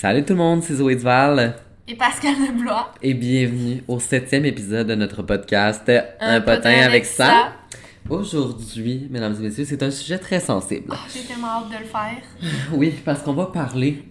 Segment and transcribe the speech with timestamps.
[0.00, 1.56] Salut tout le monde, c'est Zoé Duval
[1.88, 2.94] Et Pascal Leblois.
[3.02, 7.48] et bienvenue au septième épisode de notre podcast Un, potin, avec ça.
[8.08, 10.86] Aujourd'hui, mesdames et messieurs, c'est un sujet très sensible.
[10.90, 12.22] Oh, J'ai tellement hâte de le faire.
[12.72, 14.02] Oui, parce qu'on va parler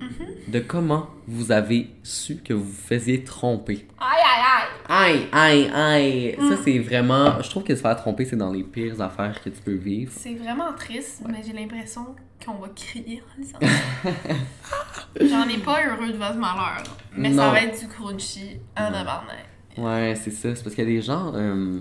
[0.48, 3.88] de comment vous avez su que vous vous faisiez tromper.
[4.00, 4.44] Aïe, aïe,
[4.90, 5.28] aïe.
[5.34, 6.50] Aïe, aïe, aïe!
[6.50, 7.42] Ça, c'est vraiment.
[7.42, 10.12] Je trouve que se faire tromper, c'est dans les pires affaires que tu peux vivre.
[10.16, 12.06] C'est vraiment triste, mais j'ai l'impression
[12.46, 13.60] qu'on va crier en disant.
[15.20, 16.84] J'en ai pas heureux de votre malheur.
[17.18, 19.46] Mais ça va être du crunchy en tabarnak.
[19.78, 20.56] Ouais, c'est ça.
[20.56, 21.34] C'est parce qu'il y a des gens.
[21.36, 21.80] euh,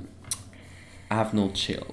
[1.10, 1.84] have no chill.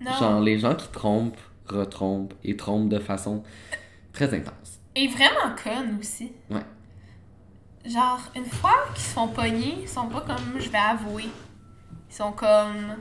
[0.00, 0.12] Non.
[0.18, 3.42] Genre, les gens qui trompent, retrompent et trompent de façon
[4.12, 4.80] très intense.
[4.94, 6.32] Et vraiment conne aussi.
[6.50, 6.64] Ouais.
[7.84, 11.28] Genre, une fois qu'ils se font pogner, ils sont pas comme je vais avouer.
[12.10, 12.96] Ils sont comme.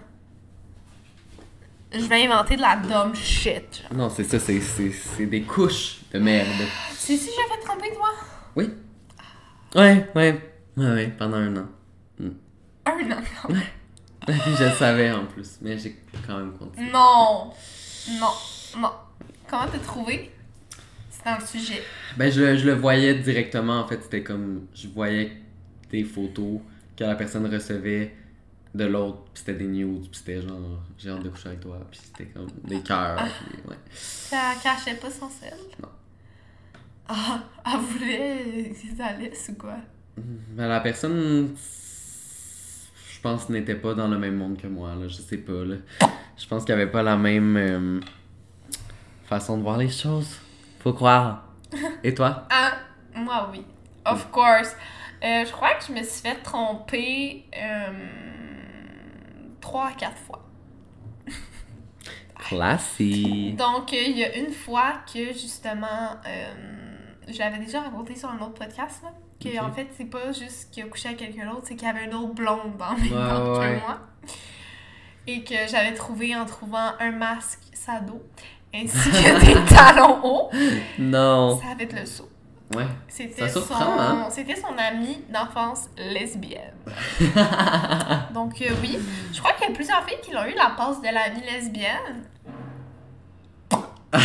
[1.92, 3.82] Je vais inventer de la dumb shit.
[3.82, 3.94] genre.
[3.98, 6.48] Non, c'est ça, c'est, c'est, c'est des couches de merde.
[6.92, 8.10] C'est si j'ai fait tromper toi?
[8.56, 8.70] Oui.
[9.76, 10.54] Ouais, ouais.
[10.78, 11.66] Ouais, ouais, pendant un an.
[12.86, 13.22] Un an.
[14.32, 15.96] Je savais en plus, mais j'ai
[16.26, 16.92] quand même continué.
[16.92, 17.52] Non.
[18.20, 18.32] Non.
[18.78, 18.92] Non.
[19.48, 20.32] Comment t'as trouvé?
[21.10, 21.82] C'est dans le sujet.
[22.18, 24.02] Ben, je, je le voyais directement, en fait.
[24.04, 24.68] C'était comme.
[24.74, 25.32] Je voyais
[25.92, 26.60] des photos
[26.96, 28.16] que la personne recevait
[28.76, 31.80] de l'autre, puis c'était des news, puis c'était genre, j'ai hâte de coucher avec toi,
[31.90, 33.78] puis c'était comme des cœurs, puis ouais.
[33.92, 35.58] Ça cachait pas son sel?
[35.82, 35.90] Non.
[37.08, 39.78] Ah, elle voulait des Alice ou quoi?
[40.16, 41.56] Ben, la personne,
[43.20, 45.10] je pense, n'était pas dans le même monde que moi, là.
[45.10, 45.76] Je sais pas, là.
[46.38, 48.00] Je pense qu'il n'y avait pas la même euh,
[49.26, 50.40] façon de voir les choses.
[50.80, 51.44] Faut croire.
[52.06, 52.48] Et toi?
[52.50, 52.78] Ah,
[53.14, 53.66] moi oui.
[54.06, 54.74] Of course.
[55.22, 58.08] Euh, je crois que je me suis fait tromper euh,
[59.60, 60.46] trois à quatre fois.
[62.40, 63.58] Classique.
[63.58, 66.54] Donc, euh, il y a une fois que justement, euh,
[67.28, 70.84] j'avais déjà raconté sur un autre podcast, là, que en fait, c'est pas juste qu'il
[70.84, 73.60] a couché avec quelqu'un d'autre, c'est qu'il y avait une autre blonde dans mes temps
[73.60, 73.76] ouais.
[73.76, 74.00] que moi.
[75.28, 78.22] Et que j'avais trouvé en trouvant un masque sado
[78.74, 80.50] ainsi que des talons hauts.
[80.98, 81.60] Non.
[81.62, 82.30] Ça avait le saut.
[82.76, 82.86] Ouais.
[83.08, 84.28] C'était son, hein?
[84.30, 86.76] c'était son amie d'enfance lesbienne.
[88.34, 89.00] Donc euh, oui,
[89.34, 92.26] je crois qu'il y a plusieurs filles qui l'ont eu la passe de l'amie lesbienne.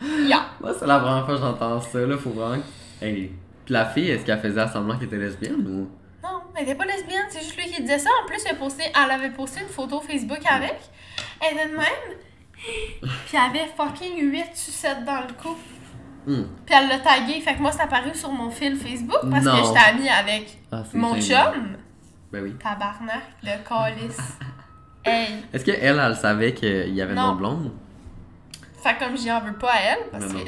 [0.00, 0.50] Yeah.
[0.60, 2.16] Moi, c'est la première fois que j'entends ça, là.
[2.16, 2.62] Faut vraiment.
[3.02, 3.32] Hey.
[3.68, 5.90] Puis la fille, est-ce qu'elle faisait semblant qu'elle était lesbienne ou?
[6.26, 8.08] Non, elle était pas lesbienne, c'est juste lui qui disait ça.
[8.24, 10.78] En plus, elle, posté, elle avait posté une photo Facebook avec.
[11.42, 12.16] Elle était de même.
[12.56, 15.54] Puis elle avait fucking 8 sucettes dans le cou.
[16.26, 16.44] Hmm.
[16.64, 17.40] Puis elle l'a tagué.
[17.42, 19.60] Fait que moi, c'est apparu sur mon fil Facebook parce Non.
[19.60, 21.76] que j'étais amie avec Ah, mon chum.
[22.32, 22.54] Ben oui.
[22.62, 24.18] Tabarnak, le calice.
[25.04, 25.34] hey.
[25.52, 27.70] Est-ce qu'elle, elle savait qu'il y avait une blonde?
[28.82, 30.38] Fait comme j'y en veux pas à elle, parce que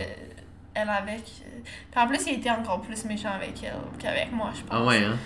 [0.75, 1.21] elle avec.
[1.45, 4.69] euh, Puis en plus, il était encore plus méchant avec elle qu'avec moi, je pense.
[4.71, 5.17] Ah ouais, hein?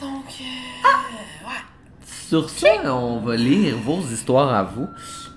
[0.00, 1.54] Donc, euh, ouais.
[2.04, 4.88] Sur ça, on va lire vos histoires à vous.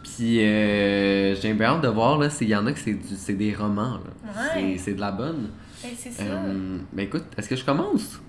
[0.04, 3.16] Puis euh, j'ai bien hâte de voir là, s'il y en a que c'est du-
[3.16, 4.00] c'est des romans.
[4.25, 4.31] là.
[4.56, 4.75] Ouais.
[4.77, 5.50] C'est- C'est de la bonne.
[5.81, 6.24] Ben, c'est ça.
[6.24, 8.19] Euh, ben écoute, est-ce que je commence?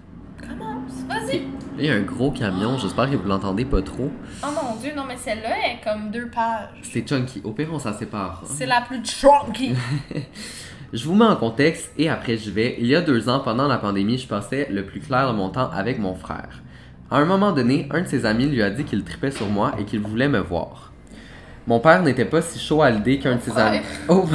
[0.41, 0.93] Commence.
[1.09, 1.39] Vas-y.
[1.41, 1.47] Là,
[1.79, 4.11] il y a un gros camion, j'espère que vous l'entendez pas trop.
[4.45, 6.69] Oh mon dieu, non, mais celle-là est comme deux pages.
[6.83, 7.41] C'est chunky.
[7.45, 8.41] Au pire, on s'en sépare.
[8.45, 8.49] hein.
[8.49, 9.75] C'est la plus chunky.
[10.93, 12.75] Je vous mets en contexte et après je vais.
[12.81, 15.49] Il y a deux ans, pendant la pandémie, je passais le plus clair de mon
[15.49, 16.63] temps avec mon frère.
[17.11, 19.73] À un moment donné, un de ses amis lui a dit qu'il tripait sur moi
[19.79, 20.93] et qu'il voulait me voir.
[21.69, 23.81] Mon père n'était pas si chaud à l'idée qu'un de ses amis.
[24.09, 24.29] Oh!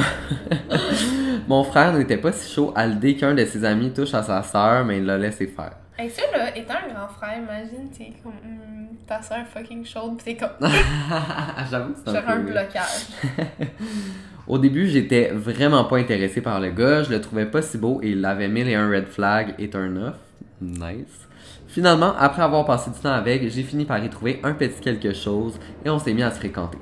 [1.48, 4.42] Mon frère n'était pas si chaud à l'idée qu'un de ses amis touche à sa
[4.42, 5.72] sœur, mais il l'a laissé faire.
[5.98, 8.32] Hey, ça, là, étant un grand frère, imagine, t'es comme.
[8.32, 10.50] hum, ta soeur fucking chaude, pis t'es comme.
[11.70, 13.06] J'avoue que c'est un Genre peu un blocage.
[14.48, 18.00] Au début, j'étais vraiment pas intéressé par le gars, je le trouvais pas si beau
[18.02, 20.14] et il avait mille et un red flag et turn off.
[20.60, 21.26] Nice.
[21.66, 25.12] Finalement, après avoir passé du temps avec, j'ai fini par y trouver un petit quelque
[25.12, 26.78] chose et on s'est mis à se fréquenter.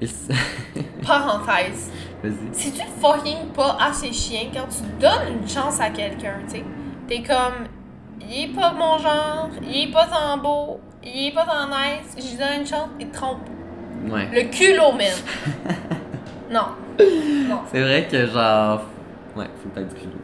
[0.00, 0.08] Il
[1.06, 1.90] Parenthèse.
[2.22, 2.34] Vas-y.
[2.52, 6.64] Si tu fucking pas assez chien quand tu donnes une chance à quelqu'un, tu sais,
[7.06, 7.66] t'es comme,
[8.20, 12.16] il est pas mon genre, il est pas tant beau, il est pas tant nice,
[12.16, 13.48] je lui donne une chance, il te trompe.
[14.10, 14.28] Ouais.
[14.32, 15.76] Le culot, man.
[16.50, 16.62] non.
[17.48, 17.60] Non.
[17.72, 18.82] C'est vrai que genre.
[19.34, 20.20] Ouais, faut peut-être du culot.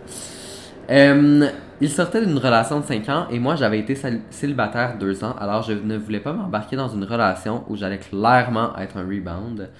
[0.91, 1.49] Euh,
[1.81, 3.97] il sortait d'une relation de 5 ans et moi j'avais été
[4.31, 8.77] célibataire 2 ans, alors je ne voulais pas m'embarquer dans une relation où j'allais clairement
[8.77, 9.71] être un rebound.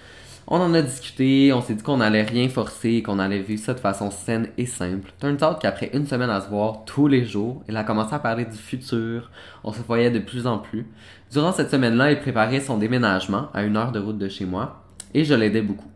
[0.47, 3.63] On en a discuté, on s'est dit qu'on allait rien forcer et qu'on allait vivre
[3.63, 5.11] ça de façon saine et simple.
[5.19, 8.19] Turns out qu'après une semaine à se voir tous les jours, il a commencé à
[8.19, 9.31] parler du futur,
[9.63, 10.87] on se voyait de plus en plus.
[11.33, 14.85] Durant cette semaine-là, il préparait son déménagement à une heure de route de chez moi
[15.15, 15.94] et je l'aidais beaucoup.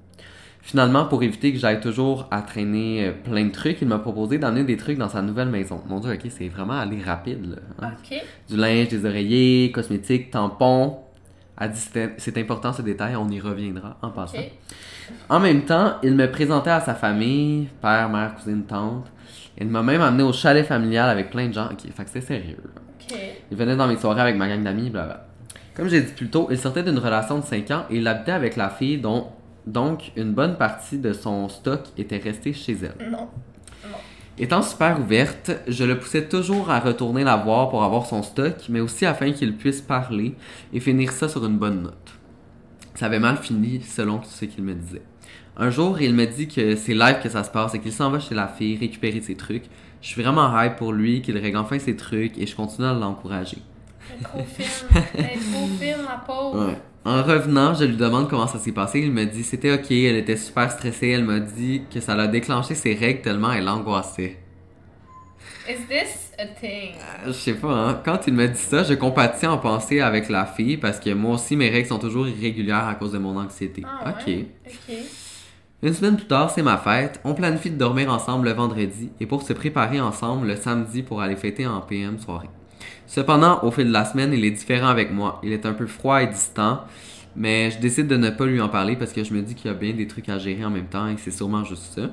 [0.69, 4.37] Finalement, pour éviter que j'aille toujours à traîner euh, plein de trucs, il m'a proposé
[4.37, 5.81] d'amener des trucs dans sa nouvelle maison.
[5.89, 7.87] Mon dieu, ok, c'est vraiment aller rapide, là.
[7.87, 7.93] hein.
[8.05, 8.19] Ok.
[8.51, 10.99] Du linge, des oreillers, cosmétiques, tampons.
[11.59, 11.89] Dit
[12.19, 14.37] c'est important ce détail, on y reviendra en passant.
[14.39, 14.51] Ok.
[15.31, 19.07] En même temps, il me présentait à sa famille, père, mère, cousine, tante.
[19.59, 21.71] Il m'a même amené au chalet familial avec plein de gens.
[21.73, 22.59] Ok, fait que c'était sérieux.
[22.63, 22.81] là.
[23.11, 23.19] Ok.
[23.51, 25.25] Il venait dans mes soirées avec ma gang d'amis, blablabla.
[25.75, 28.33] Comme j'ai dit plus tôt, il sortait d'une relation de 5 ans et il habitait
[28.33, 29.29] avec la fille dont
[29.73, 33.11] donc une bonne partie de son stock était restée chez elle.
[33.11, 33.29] Non.
[34.41, 38.55] Étant super ouverte, je le poussais toujours à retourner la voir pour avoir son stock,
[38.69, 40.37] mais aussi afin qu'il puisse parler
[40.73, 42.15] et finir ça sur une bonne note.
[42.95, 45.03] Ça avait mal fini selon ce qu'il me disait.
[45.57, 48.11] Un jour, il me dit que c'est live que ça se passe et qu'il s'en
[48.11, 49.65] va chez la fille récupérer ses trucs.
[50.01, 52.95] Je suis vraiment hype pour lui, qu'il règle enfin ses trucs et je continue à
[52.95, 53.59] l'encourager.
[54.11, 55.01] Elle est trop fine.
[55.15, 56.67] Elle est trop fine, la pauvre.
[56.67, 56.79] Ouais.
[57.05, 59.01] En revenant, je lui demande comment ça s'est passé.
[59.01, 61.09] Il me dit c'était ok, elle était super stressée.
[61.09, 64.37] Elle m'a dit que ça l'a déclenché ses règles tellement elle angoissait.
[65.69, 66.95] Is this a thing?
[67.27, 68.01] Je sais pas, hein.
[68.05, 71.35] Quand il m'a dit ça, je compatis en pensée avec la fille parce que moi
[71.35, 73.83] aussi mes règles sont toujours irrégulières à cause de mon anxiété.
[73.87, 74.27] Ah ok.
[74.27, 74.47] ouais?
[74.67, 74.97] Ok.
[75.83, 77.21] Une semaine plus tard, c'est ma fête.
[77.23, 81.21] On planifie de dormir ensemble le vendredi et pour se préparer ensemble le samedi pour
[81.21, 82.49] aller fêter en PM soirée.
[83.09, 85.41] Cependant, au fil de la semaine, il est différent avec moi.
[85.43, 86.83] Il est un peu froid et distant,
[87.35, 89.71] mais je décide de ne pas lui en parler parce que je me dis qu'il
[89.71, 91.95] y a bien des trucs à gérer en même temps et que c'est sûrement juste
[91.95, 92.11] ça.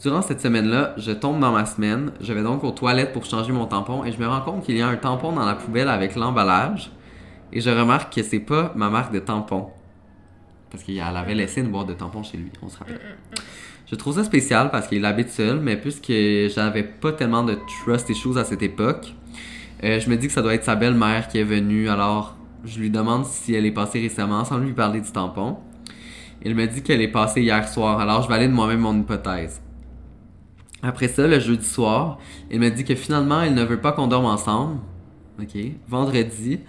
[0.00, 2.12] Durant cette semaine-là, je tombe dans ma semaine.
[2.20, 4.76] Je vais donc aux toilettes pour changer mon tampon et je me rends compte qu'il
[4.76, 6.92] y a un tampon dans la poubelle avec l'emballage.
[7.52, 9.66] Et je remarque que c'est pas ma marque de tampon.
[10.70, 13.00] Parce qu'elle avait laissé une boîte de tampons chez lui, on se rappelle.
[13.90, 16.12] Je trouve ça spécial parce qu'il habite seul, mais puisque
[16.54, 19.14] j'avais pas tellement de trust issues à cette époque,
[19.84, 22.78] euh, je me dis que ça doit être sa belle-mère qui est venue, alors je
[22.80, 25.56] lui demande si elle est passée récemment sans lui parler du tampon.
[26.42, 29.60] Il me dit qu'elle est passée hier soir, alors je valide moi-même mon hypothèse.
[30.82, 32.18] Après ça, le jeudi soir,
[32.50, 34.78] il me dit que finalement, il ne veut pas qu'on dorme ensemble.
[35.40, 35.56] Ok.
[35.88, 36.60] Vendredi.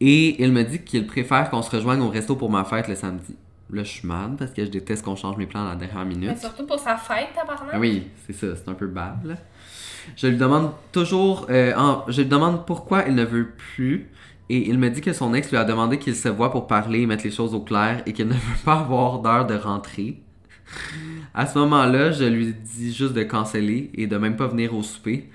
[0.00, 2.94] Et il me dit qu'il préfère qu'on se rejoigne au resto pour ma fête le
[2.94, 3.36] samedi.
[3.70, 6.04] Là, je suis mad parce que je déteste qu'on change mes plans à la dernière
[6.04, 6.28] minute.
[6.28, 7.70] Mais surtout pour sa fête, tabarnak.
[7.72, 9.24] Ah oui, c'est ça, c'est un peu bad.
[9.24, 9.34] là.
[10.16, 11.72] Je lui demande toujours, euh,
[12.08, 14.08] je lui demande pourquoi il ne veut plus,
[14.48, 17.00] et il me dit que son ex lui a demandé qu'il se voit pour parler
[17.00, 20.22] et mettre les choses au clair, et qu'il ne veut pas avoir d'heure de rentrée.
[21.34, 24.82] À ce moment-là, je lui dis juste de canceller et de même pas venir au
[24.82, 25.30] souper.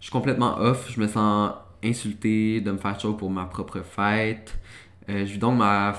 [0.00, 3.80] Je suis complètement off, je me sens insulté de me faire chaud pour ma propre
[3.82, 4.58] fête.
[5.08, 5.94] Euh, je vis donc ma,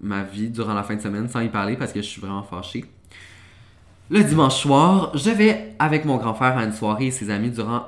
[0.00, 2.42] ma vie durant la fin de semaine sans y parler parce que je suis vraiment
[2.42, 2.84] fâché.
[4.12, 7.50] Le dimanche soir, je vais avec mon grand frère à une soirée et ses amis
[7.50, 7.84] durant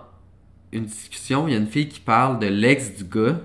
[0.70, 1.48] une discussion.
[1.48, 3.40] Il y a une fille qui parle de l'ex du gars,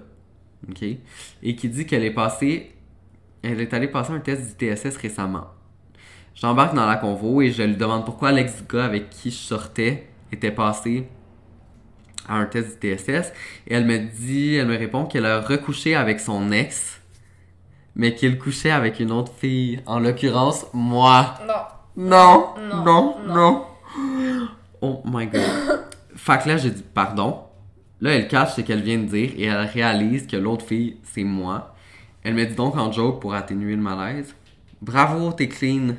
[0.69, 2.75] ok, et qui dit qu'elle est passée,
[3.41, 5.48] elle est allée passer un test du TSS récemment.
[6.36, 9.38] J'embarque dans la convo et je lui demande pourquoi l'ex du gars avec qui je
[9.38, 11.07] sortais était passé
[12.29, 13.34] à un test du TSS.
[13.65, 17.01] Et elle me dit, elle me répond qu'elle a recouché avec son ex,
[17.96, 19.81] mais qu'il couchait avec une autre fille.
[19.88, 21.34] En l'occurrence, moi.
[21.48, 21.76] Non.
[21.98, 22.54] Non,
[22.86, 23.66] Non, non.
[24.82, 25.42] Oh my god.
[26.16, 27.39] fait que là, j'ai dit pardon.
[28.01, 31.24] Là, elle cache ce qu'elle vient de dire et elle réalise que l'autre fille, c'est
[31.24, 31.74] moi.
[32.22, 34.36] Elle me dit donc en joke pour atténuer le malaise.
[34.80, 35.96] Bravo, t'es clean.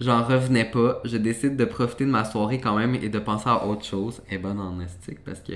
[0.00, 1.00] J'en revenais pas.
[1.04, 4.20] Je décide de profiter de ma soirée quand même et de penser à autre chose.
[4.28, 5.52] Elle est bonne en estique parce que.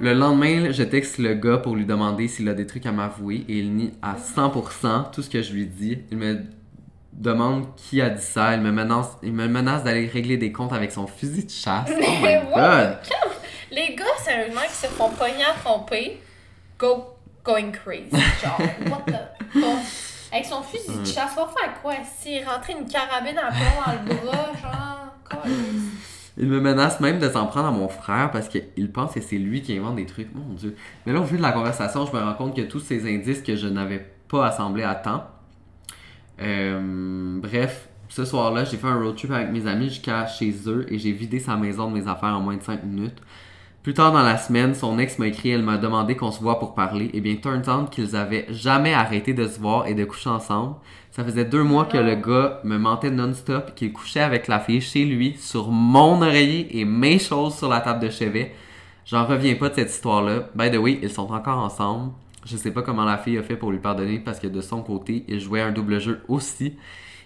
[0.00, 3.44] Le lendemain, je texte le gars pour lui demander s'il a des trucs à m'avouer
[3.48, 5.98] et il nie à 100% tout ce que je lui dis.
[6.10, 6.38] Il me
[7.18, 8.54] demande qui a dit ça.
[8.54, 11.90] Il me menace, il me menace d'aller régler des comptes avec son fusil de chasse.
[11.90, 12.98] Oh my Mais god!
[13.70, 16.20] Les gars, sérieusement, qui se font pogner à tromper,
[16.78, 17.04] go
[17.44, 18.10] going crazy.
[18.10, 18.58] Genre,
[18.90, 19.18] what the
[19.52, 19.78] fuck?
[20.32, 21.94] Avec son fusil de chasse, va faire quoi?
[22.18, 25.98] S'il rentrait une carabine à plomb dans le bras, genre, câlisse.
[26.40, 29.38] Il me menace même de s'en prendre à mon frère parce qu'il pense que c'est
[29.38, 30.32] lui qui invente des trucs.
[30.34, 30.76] Mon dieu.
[31.04, 33.42] Mais là, au vu de la conversation, je me rends compte que tous ces indices
[33.42, 35.24] que je n'avais pas assemblés à temps.
[36.40, 40.86] Euh, bref, ce soir-là, j'ai fait un road trip avec mes amis jusqu'à chez eux
[40.88, 43.18] et j'ai vidé sa maison de mes affaires en moins de 5 minutes.
[43.82, 46.58] Plus tard dans la semaine, son ex m'a écrit, elle m'a demandé qu'on se voit
[46.58, 47.10] pour parler.
[47.14, 50.74] Et bien, turns out qu'ils avaient jamais arrêté de se voir et de coucher ensemble.
[51.10, 54.80] Ça faisait deux mois que le gars me mentait non-stop, qu'il couchait avec la fille
[54.80, 58.52] chez lui, sur mon oreiller et mes choses sur la table de chevet.
[59.06, 60.50] J'en reviens pas de cette histoire-là.
[60.54, 62.12] By the way, ils sont encore ensemble.
[62.48, 64.82] Je sais pas comment la fille a fait pour lui pardonner parce que de son
[64.82, 66.78] côté, il jouait un double jeu aussi.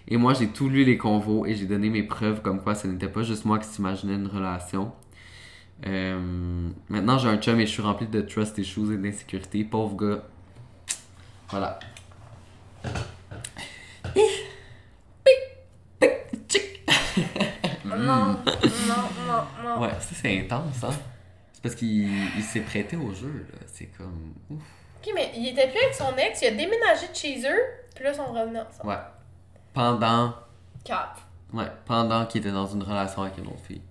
[0.09, 2.87] Et moi, j'ai tout lu les convos et j'ai donné mes preuves comme quoi ce
[2.87, 4.91] n'était pas juste moi qui s'imaginais une relation.
[5.87, 9.63] Euh, maintenant, j'ai un chum et je suis rempli de trust issues et d'insécurité.
[9.63, 10.23] Pauvre gars.
[11.49, 11.79] Voilà.
[17.85, 18.37] Non, non,
[18.87, 19.81] non, non.
[19.81, 20.89] Ouais, ça c'est intense, hein.
[21.53, 23.59] C'est parce qu'il il s'est prêté au jeu, là.
[23.67, 24.33] C'est comme.
[24.49, 24.61] Ouf.
[25.05, 27.61] Ok, mais il était plus avec son ex, il a déménagé de chez eux,
[27.93, 28.89] puis là, ils sont revenus ensemble.
[28.89, 28.97] Ouais.
[29.73, 30.33] Pendant.
[30.85, 31.17] Cap.
[31.51, 33.81] Ouais, pendant qu'il était dans une relation avec une autre fille.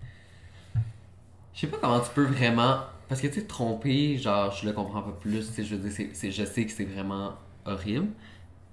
[1.54, 2.80] Je sais pas comment tu peux vraiment.
[3.08, 5.46] Parce que tu sais, tromper, genre, je le comprends pas plus.
[5.48, 7.34] Tu sais, je veux dire, c'est- c'est- je sais que c'est vraiment
[7.66, 8.08] horrible.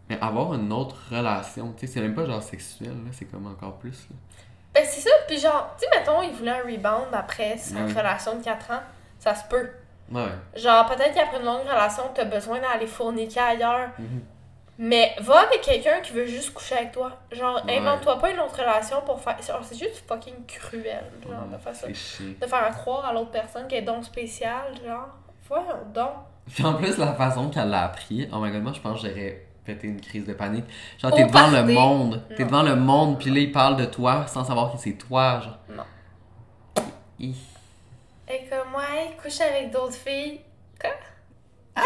[0.10, 3.10] Mais avoir une autre relation, tu sais, c'est même pas genre sexuel, là.
[3.12, 4.16] C'est comme encore plus, là.
[4.74, 7.92] Ben, c'est ça, puis genre, tu sais, mettons, il voulait un rebound après sa Ouais.
[7.92, 8.82] relation de 4 ans,
[9.20, 9.70] ça se peut.
[10.12, 10.30] Ouais.
[10.56, 13.90] Genre, peut-être qu'après une longue relation, t'as besoin d'aller fourniquer ailleurs.
[13.98, 14.22] Mhm.
[14.82, 17.12] Mais va avec quelqu'un qui veut juste coucher avec toi.
[17.32, 17.78] Genre, Ouais.
[17.80, 19.36] invente-toi pas une autre relation pour faire.
[19.42, 21.88] C'est juste fucking cruel, genre, de faire ça.
[21.88, 25.10] De faire croire à l'autre personne qu'elle est donc spéciale, genre.
[25.50, 26.12] Voyons donc.
[26.54, 29.08] Puis en plus, la façon qu'elle l'a appris, oh my god, moi je pense que
[29.10, 30.66] j'aurais pété une crise de panique.
[30.98, 32.24] Genre, t'es devant le monde.
[32.38, 35.42] T'es devant le monde, puis là, il parle de toi sans savoir que c'est toi,
[35.42, 35.58] genre.
[35.76, 35.84] Non.
[37.20, 37.36] Hi.
[38.30, 40.42] Et comme, ouais, couche avec d'autres filles.
[40.80, 40.92] Quoi?
[41.76, 41.82] Ah!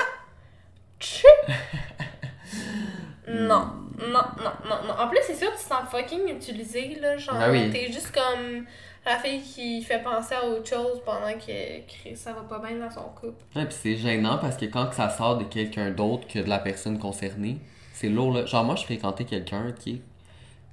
[1.00, 1.28] Tchou!
[3.28, 3.72] non.
[4.00, 4.94] Non, non, non, non.
[5.00, 7.16] En plus, c'est sûr que tu te sens fucking utilisé, là.
[7.18, 7.70] Genre, Ah oui.
[7.72, 8.66] t'es juste comme
[9.06, 12.90] la fille qui fait penser à autre chose pendant que ça va pas bien dans
[12.92, 13.42] son couple.
[13.56, 16.60] Ouais, puis c'est gênant parce que quand ça sort de quelqu'un d'autre que de la
[16.60, 17.58] personne concernée,
[17.94, 18.46] c'est lourd, là.
[18.46, 19.94] Genre, moi, je fréquentais quelqu'un, ok?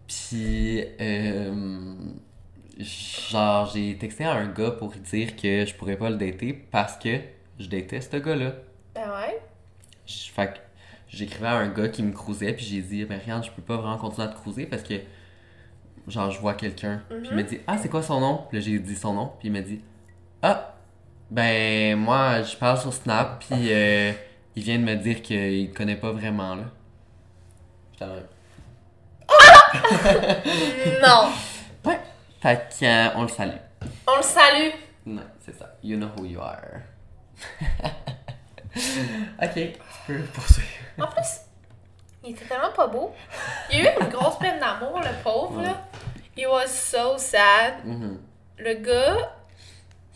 [0.09, 1.95] Puis, euh,
[2.85, 6.53] genre, j'ai texté à un gars pour lui dire que je pourrais pas le dater
[6.53, 7.19] parce que
[7.59, 8.53] je déteste ce gars-là.
[8.95, 9.41] Ben ouais?
[10.07, 10.59] Je- Fait que
[11.09, 13.77] j'écrivais à un gars qui me cruisait, puis j'ai dit, ben regarde, je peux pas
[13.77, 14.95] vraiment continuer à te cruiser parce que,
[16.09, 17.03] genre, je vois quelqu'un.
[17.09, 18.45] Puis il m'a dit, ah, c'est quoi son nom?
[18.49, 19.81] Puis là, j'ai dit son nom, puis il m'a dit,
[20.43, 20.75] ah,
[21.31, 24.13] ben moi, je parle sur Snap, puis euh,
[24.57, 26.65] il vient de me dire qu'il te connaît pas vraiment, là.
[27.93, 28.15] J'étais là,
[31.03, 31.31] Non.
[32.41, 33.57] Fait que, euh, on le salue.
[34.07, 34.71] On le salue.
[35.07, 35.75] Non, c'est ça.
[35.83, 36.81] You know who you are.
[39.43, 39.73] ok, tu
[40.07, 40.69] peux poursuivre.
[41.01, 41.41] En plus,
[42.25, 43.13] il était tellement pas beau.
[43.73, 45.83] Il a eu une grosse peine d'amour, le pauvre, là.
[46.37, 47.85] He was so sad.
[47.85, 48.19] Mhm.
[48.59, 49.33] Le gars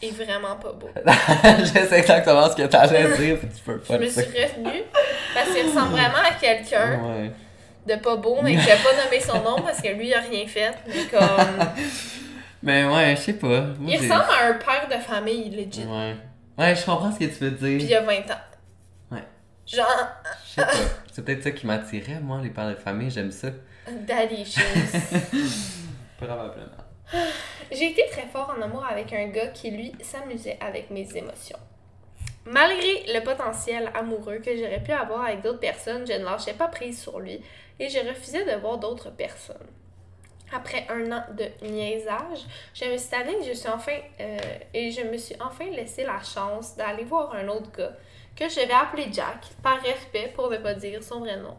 [0.03, 0.91] est vraiment pas beau.
[1.05, 4.83] je sais exactement ce que t'allais dire, puis tu peux pas Je me suis retenue
[5.35, 7.31] parce qu'il ressemble vraiment à quelqu'un Ouais.
[7.87, 10.15] De pas beau, mais que je vais pas nommer son nom parce que lui, il
[10.15, 10.73] a rien fait.
[10.87, 11.69] Mais comme.
[12.63, 13.61] Mais ouais, je sais pas.
[13.79, 15.85] Moi, Il ressemble à un père de famille, legit.
[15.85, 16.17] Ouais.
[16.57, 17.79] Ouais, je comprends ce que tu veux dire.
[17.79, 18.41] Puis il a 20 ans.
[19.11, 19.25] Ouais.
[19.67, 19.87] Genre,
[20.47, 20.73] Je sais pas.
[21.13, 23.49] C'est peut-être ça qui m'attirait, moi, les pères de famille, j'aime ça.
[23.87, 24.63] daddy issues.
[26.17, 26.71] Probablement.
[27.71, 31.59] J'ai été très fort en amour avec un gars qui, lui, s'amusait avec mes émotions.
[32.47, 36.69] Malgré le potentiel amoureux que j'aurais pu avoir avec d'autres personnes, je ne lâchais pas
[36.69, 37.41] prise sur lui
[37.79, 39.67] et je refusais de voir d'autres personnes.
[40.53, 43.37] Après un an de niaisage, je me suis tannée
[43.67, 44.39] enfin euh,
[44.75, 47.93] et je me suis enfin laissé la chance d'aller voir un autre gars
[48.37, 51.57] que je vais appeler Jack par respect pour ne pas dire son vrai nom.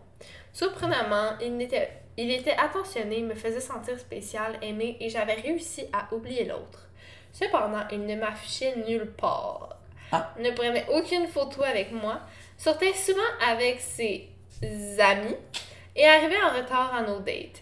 [0.54, 6.13] Surprenamment, il était, il était attentionné, me faisait sentir spécial, aimé et j'avais réussi à
[6.13, 6.88] oublier l'autre.
[7.34, 9.75] Cependant, il ne m'affichait nulle part.
[10.15, 10.34] Ah.
[10.39, 12.19] Ne prenait aucune photo avec moi,
[12.57, 14.27] sortait souvent avec ses
[15.00, 15.36] amis
[15.95, 17.62] et arrivait en retard à nos dates.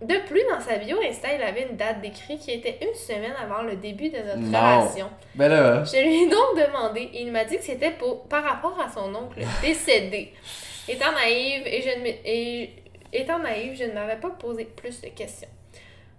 [0.00, 3.34] De plus, dans sa bio Insta, il avait une date d'écrit qui était une semaine
[3.42, 4.80] avant le début de notre Non.
[4.80, 5.10] relation.
[5.34, 5.82] Ben là.
[5.82, 8.88] Je lui ai donc demandé et il m'a dit que c'était pour, par rapport à
[8.88, 10.32] son oncle décédé.
[10.88, 12.70] Étant naïve et je ne m'ai- et
[13.12, 15.48] étant naïve, je ne m'avais pas posé plus de questions.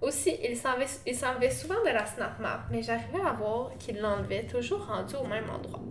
[0.02, 4.86] Aussi, il s'enlevait souvent de la Snap Map, mais j'arrivais à voir qu'il l'enlevait, toujours
[4.86, 5.82] rendu au même endroit.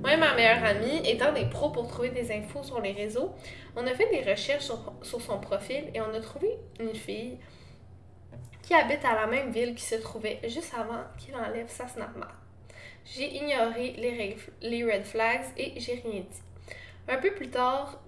[0.00, 3.32] Moi et ma meilleure amie, étant des pros pour trouver des infos sur les réseaux,
[3.74, 7.38] on a fait des recherches sur, son profil et on a trouvé une fille
[8.60, 12.14] qui habite à la même ville qui se trouvait juste avant qu'il enlève sa Snap
[12.16, 12.32] Map.
[13.06, 13.94] J'ai ignoré
[14.60, 16.42] les red flags et j'ai rien dit.
[17.08, 17.98] Un peu plus tard,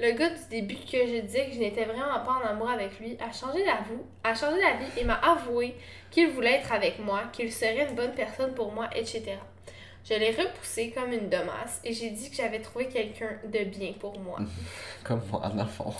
[0.00, 2.98] le gars du début que je disais que je n'étais vraiment pas en amour avec
[2.98, 5.76] lui a changé d'avis, a changé d'avis et m'a avoué
[6.10, 9.36] qu'il voulait être avec moi, qu'il serait une bonne personne pour moi, etc.
[10.02, 13.92] Je l'ai repoussé comme une domasse et j'ai dit que j'avais trouvé quelqu'un de bien
[14.00, 14.38] pour moi.
[15.04, 15.92] Comme moi, dans le fond.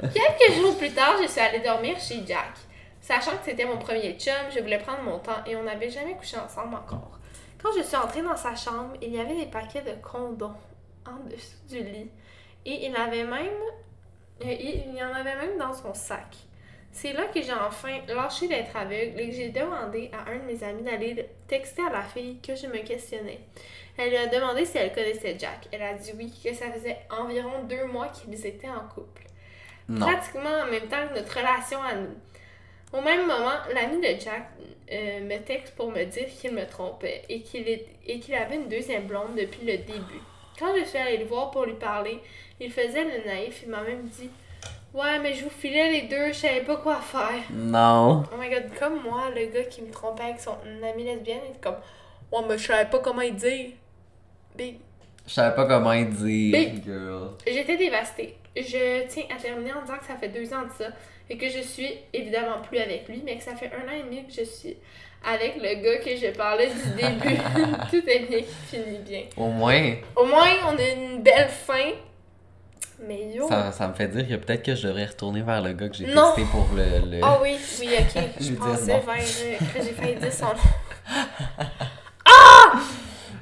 [0.00, 2.54] Quelques jours plus tard, je suis allée dormir chez Jack.
[3.00, 6.14] Sachant que c'était mon premier chum, je voulais prendre mon temps et on n'avait jamais
[6.14, 7.18] couché ensemble encore.
[7.60, 10.54] Quand je suis entrée dans sa chambre, il y avait des paquets de condoms
[11.04, 12.10] en dessous du lit.
[12.66, 13.46] Et il avait même.
[14.44, 16.36] euh, Il il y en avait même dans son sac.
[16.92, 20.44] C'est là que j'ai enfin lâché d'être aveugle et que j'ai demandé à un de
[20.44, 23.40] mes amis d'aller texter à la fille que je me questionnais.
[23.98, 25.68] Elle lui a demandé si elle connaissait Jack.
[25.72, 29.24] Elle a dit oui, que ça faisait environ deux mois qu'ils étaient en couple
[29.88, 30.06] Non.
[30.06, 32.14] pratiquement en même temps que notre relation à nous.
[32.92, 34.48] Au même moment, l'ami de Jack
[34.92, 38.54] euh, me texte pour me dire qu'il me trompait et qu'il est- et qu'il avait
[38.56, 40.22] une deuxième blonde depuis le début.
[40.58, 42.18] Quand je suis allée le voir pour lui parler,
[42.60, 43.62] il faisait le naïf.
[43.64, 44.30] Il m'a même dit
[44.94, 47.42] Ouais, mais je vous filais les deux, je savais pas quoi faire.
[47.52, 48.22] Non.
[48.32, 51.56] Oh my god, comme moi, le gars qui me trompait avec son amie lesbienne, il
[51.56, 51.76] est comme
[52.32, 53.70] Ouais, mais je savais pas comment il dire.
[54.56, 54.76] Big.
[55.26, 57.32] Je savais pas comment dire, Mais- girl.
[57.46, 58.36] J'étais dévastée.
[58.56, 60.88] Je tiens à terminer en disant que ça fait deux ans de ça
[61.28, 64.02] et que je suis évidemment plus avec lui, mais que ça fait un an et
[64.04, 64.76] demi que je suis
[65.24, 67.36] avec le gars que je parlais du début.
[67.90, 69.22] Tout est bien qui finit bien.
[69.36, 71.92] Au moins, Au moins, on a une belle fin.
[72.98, 73.46] Mais yo.
[73.46, 75.96] ça, ça me fait dire que peut-être que je devrais retourner vers le gars que
[75.96, 77.10] j'ai testé pour le.
[77.10, 77.20] le...
[77.22, 78.22] Ah oui, oui, ok.
[78.40, 80.52] Je pensais vers euh, que j'ai failli dire son nom.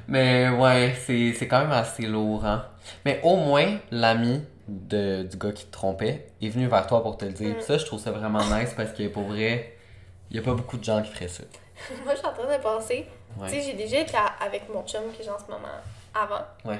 [0.07, 2.65] Mais ouais, c'est quand même assez lourd, hein.
[3.05, 7.17] Mais au moins, l'ami de, du gars qui te trompait est venu vers toi pour
[7.17, 7.55] te le dire.
[7.55, 7.61] Mm.
[7.61, 9.73] Ça, je trouve ça vraiment nice parce que pour vrai,
[10.29, 11.43] il y a pas beaucoup de gens qui feraient ça.
[12.05, 13.07] Moi, je suis en train de penser.
[13.39, 13.47] Ouais.
[13.49, 15.67] Tu sais, j'ai déjà été avec mon chum que j'ai en ce moment
[16.13, 16.45] avant.
[16.63, 16.79] Ouais.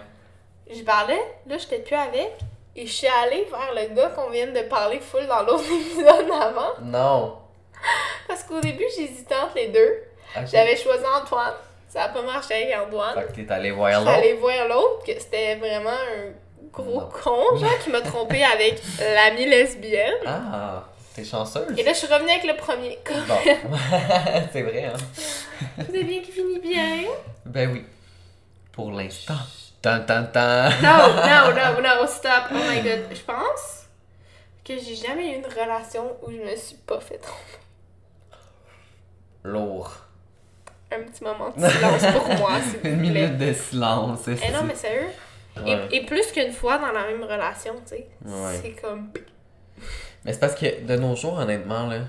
[0.73, 2.31] Je parlais, là, j'étais plus avec.
[2.77, 6.29] Et je suis allée vers le gars qu'on vient de parler full dans l'autre épisode
[6.31, 6.73] avant.
[6.81, 7.37] Non.
[8.27, 10.03] Parce qu'au début, j'hésitais entre les deux.
[10.51, 11.53] J'avais choisi Antoine.
[11.87, 13.13] Ça a pas marché avec Antoine.
[13.13, 14.11] Fait que t'es allé voir l'autre.
[14.11, 16.31] allée voir l'autre, que c'était vraiment un
[16.73, 17.09] gros Non.
[17.23, 20.15] con, genre, qui m'a trompé avec l'amie lesbienne.
[20.25, 20.83] Ah,
[21.15, 21.77] t'es chanceuse?
[21.77, 22.99] Et là, je suis revenue avec le premier.
[23.27, 23.35] Bon.
[24.51, 24.93] c'est vrai, hein?
[25.85, 27.03] Tout est bien qui finit bien.
[27.45, 27.85] Ben oui.
[28.71, 29.33] Pour l'instant.
[29.81, 30.69] Tan tan tan.
[30.81, 32.45] Non, non, non, non, stop.
[32.51, 33.05] Oh my god.
[33.11, 33.85] Je pense
[34.65, 37.59] que j'ai jamais eu une relation où je me suis pas fait tromper.
[39.43, 39.91] Lourd.
[40.91, 43.27] Un petit moment de silence pour moi, s'il Une vous plaît.
[43.27, 44.21] minute de silence.
[44.27, 45.07] Eh non, mais sérieux?
[45.57, 45.87] Ouais.
[45.91, 48.07] Et, et plus qu'une fois dans la même relation, tu sais.
[48.25, 48.59] Ouais.
[48.61, 49.11] C'est comme.
[50.25, 51.99] Mais c'est parce que de nos jours, honnêtement, là,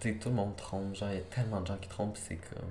[0.00, 0.94] tu sais, tout le monde trompe.
[0.94, 2.68] Genre, il y a tellement de gens qui trompent, c'est comme.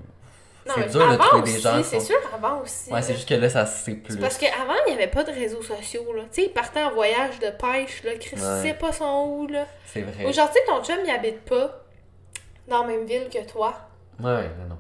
[0.76, 1.82] C'est dur de trouver aussi, des gens.
[1.84, 2.92] c'est sont- sûr, avant aussi.
[2.92, 4.18] Ouais, c'est juste que là, ça c'est plus.
[4.18, 6.24] Parce qu'avant, il n'y avait pas de réseaux sociaux, là.
[6.24, 8.12] Tu sais, ils partaient en voyage de pêche, là.
[8.20, 8.62] Chris Ouais.
[8.62, 9.66] sait pas son où, là.
[9.86, 10.26] C'est vrai.
[10.26, 11.84] Aujourd'hui, ton chum, il habite pas
[12.68, 13.74] dans la même ville que toi.
[14.20, 14.78] Ouais, ouais, non, non.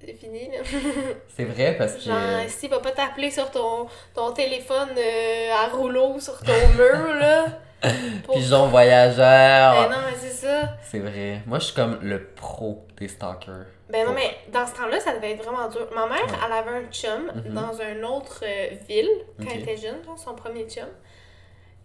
[0.00, 0.58] C'est fini, là.
[1.36, 2.00] C'est vrai parce que.
[2.02, 2.16] Genre,
[2.48, 7.46] s'il va pas t'appeler sur ton, ton téléphone euh, à rouleau sur ton mur, là.
[8.32, 9.74] Pigeon voyageur.
[9.88, 10.76] Ben non, mais c'est ça.
[10.82, 11.42] C'est vrai.
[11.46, 13.66] Moi, je suis comme le pro des stalkers.
[13.88, 15.88] Ben non, mais dans ce temps-là, ça devait être vraiment dur.
[15.94, 16.38] Ma mère, Ouais.
[16.46, 17.54] elle avait un chum Mhm.
[17.54, 20.86] dans une autre euh, ville quand elle était jeune, son premier chum.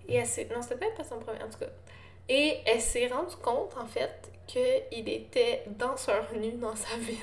[0.07, 0.25] Et elle.
[0.53, 1.71] Non, c'était peut-être pas son premier, en tout cas.
[2.29, 7.17] Et elle s'est rendue compte, en fait, qu'il était danseur nu dans sa ville.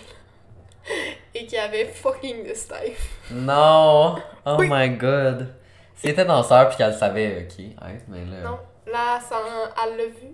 [1.34, 2.94] Et qu'il avait fucking de style.
[3.30, 4.16] Non!
[4.44, 4.66] Oh Oui.
[4.68, 5.54] my god!
[5.96, 7.58] Si elle était danseur puis qu'elle le savait, ok.
[7.58, 8.48] Ouais, mais là.
[8.50, 8.58] Non,
[8.92, 9.36] là, ça,
[9.84, 10.30] elle l'a vu.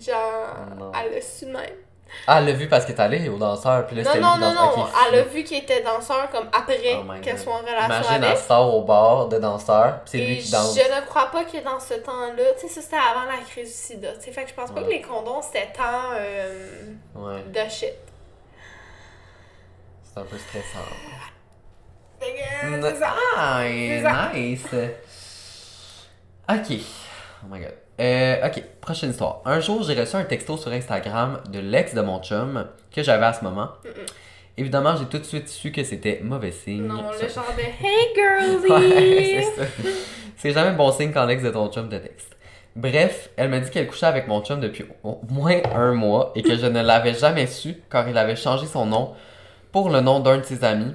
[0.00, 0.92] Genre, Non.
[0.94, 1.64] elle l'a su même.
[2.26, 4.36] Ah, elle l'a vu parce qu'elle est allée au danseur puis là Non, c'était non,
[4.38, 4.86] non, non.
[5.12, 5.30] Elle a fou.
[5.30, 8.30] vu qu'il était danseur comme après Oh qu'elle soit en relation Imagine, avec.
[8.30, 10.74] elle sort au bar de danseur puis c'est lui qui danse.
[10.74, 13.68] je ne crois pas que dans ce temps-là, tu sais, ça c'était avant la crise
[13.68, 14.12] du sida.
[14.14, 14.86] tu sais, fait que je pense pas Ouais.
[14.86, 17.92] que les condoms c'était tant euh, Ouais, de shit.
[20.02, 20.62] c'est un peu stressant.
[20.62, 21.28] Fait que, euh, c'est ça.
[23.36, 23.62] Ah,
[24.34, 24.66] nice!
[26.48, 26.78] Ok.
[27.42, 27.74] Oh my god.
[28.00, 29.42] Euh, ok, prochaine histoire.
[29.44, 33.26] Un jour, j'ai reçu un texto sur Instagram de l'ex de mon chum que j'avais
[33.26, 33.70] à ce moment.
[34.56, 36.86] Évidemment, j'ai tout de suite su que c'était mauvais signe.
[36.86, 38.70] Non, le genre de Hey girly!
[38.70, 39.68] Ouais, c'est ça.
[40.36, 42.36] C'est jamais bon signe quand l'ex de ton chum te texte.
[42.76, 46.42] Bref, elle m'a dit qu'elle couchait avec mon chum depuis au moins un mois et
[46.42, 49.14] que je ne l'avais jamais su car il avait changé son nom
[49.72, 50.94] pour le nom d'un de ses amis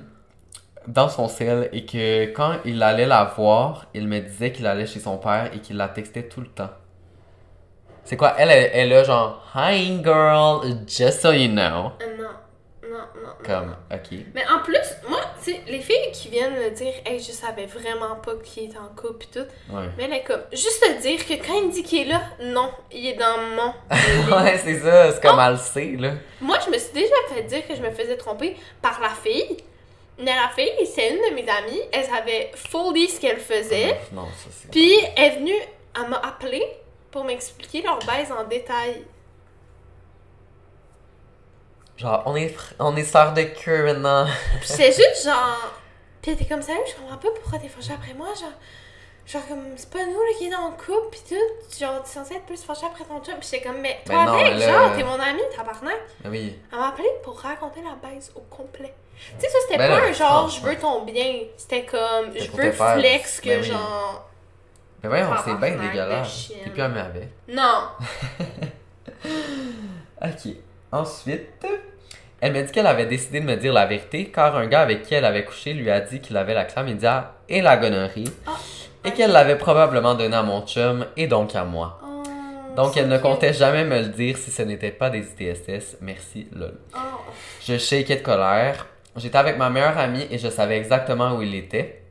[0.88, 4.86] dans son cell et que quand il allait la voir, il me disait qu'il allait
[4.86, 6.70] chez son père et qu'il la textait tout le temps.
[8.04, 8.34] C'est quoi?
[8.38, 11.92] Elle, elle, elle a genre Hi girl, just so you know.
[12.02, 12.30] Euh, non,
[12.84, 13.30] non, non.
[13.46, 13.96] Comme, non.
[13.96, 14.20] ok.
[14.36, 17.66] Mais en plus, moi, tu sais, les filles qui viennent me dire, hey, je savais
[17.66, 19.74] vraiment pas qu'il était en couple pis tout.
[19.74, 19.88] Ouais.
[19.98, 22.22] Mais elle est comme, juste te dire que quand il me dit qu'il est là,
[22.42, 23.74] non, il est dans mon.
[24.44, 26.12] ouais, c'est ça, c'est comme elle le sait, là.
[26.42, 29.64] Moi, je me suis déjà fait dire que je me faisais tromper par la fille.
[30.20, 34.00] Mais la fille, c'est une de mes amies, elle savait fully ce qu'elle faisait.
[34.12, 34.70] Non, ça c'est.
[34.70, 35.56] Puis elle est venue,
[35.96, 36.64] elle m'a appelé
[37.12, 39.04] pour m'expliquer leur baise en détail.
[41.98, 44.26] Genre, on est, on est sœurs de cœur maintenant.
[44.60, 45.74] Puis c'est juste genre.
[46.22, 48.28] Puis elle était comme ça, je comprends pas pourquoi t'es fâchée après moi.
[48.40, 48.50] Genre,
[49.26, 51.80] genre comme, c'est pas nous là qui est le couple, pis tout.
[51.80, 53.36] Genre, t'es censée être plus fâchée après ton job.
[53.40, 56.00] Puis j'étais comme, mais toi Mais non, avec, genre, t'es mon ami, tabarnak.
[56.24, 56.60] Ah oui.
[56.72, 58.94] Elle m'a appelé pour raconter la baise au complet.
[59.40, 61.34] Tu sais, ça, c'était Ben pas là, un genre, je veux ton bien.
[61.58, 63.68] C'était comme, je veux flex que Ben oui.
[63.68, 64.30] genre.
[65.02, 66.52] Mais voyons, c'est bien dégueulasse.
[66.64, 67.30] T'es plus ami avec.
[67.48, 67.88] Non.
[70.22, 70.54] Ok.
[70.92, 71.66] Ensuite,
[72.40, 75.04] elle m'a dit qu'elle avait décidé de me dire la vérité car un gars avec
[75.04, 78.52] qui elle avait couché lui a dit qu'il avait la chlamydia et la gonorrhée Ah.
[79.04, 82.00] et qu'elle l'avait probablement donné à mon chum et donc à moi.
[82.06, 82.24] Oh,
[82.76, 85.98] Donc elle ne comptait jamais me le dire si ce n'était pas des ITSS.
[86.02, 86.78] Merci, lol.
[86.96, 87.00] Oh.
[87.66, 88.86] Je shakeais de colère.
[89.16, 92.04] J'étais avec ma meilleure amie et je savais exactement où il était.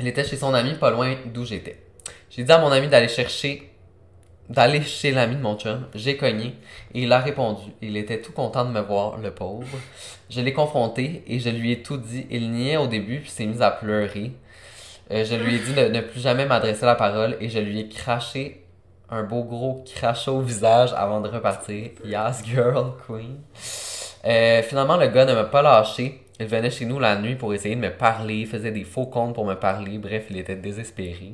[0.00, 1.82] Il était chez son ami, pas loin d'où j'étais.
[2.30, 3.70] J'ai dit à mon ami d'aller chercher,
[4.48, 5.86] d'aller chez l'ami de mon chum.
[5.94, 6.54] J'ai cogné
[6.94, 7.70] et il a répondu.
[7.82, 9.66] Il était tout content de me voir, le pauvre.
[10.30, 12.26] Je l'ai confronté et je lui ai tout dit.
[12.30, 14.32] Il niait au début puis s'est mis à pleurer.
[15.10, 17.80] Euh, je lui ai dit de ne plus jamais m'adresser la parole et je lui
[17.80, 18.64] ai craché
[19.08, 21.90] un beau gros crachat au visage avant de repartir.
[22.04, 23.38] Yes, girl, queen.
[24.26, 26.20] Euh, finalement, le gars ne m'a pas lâché.
[26.38, 29.06] Il venait chez nous la nuit pour essayer de me parler, il faisait des faux
[29.06, 31.32] comptes pour me parler, bref, il était désespéré.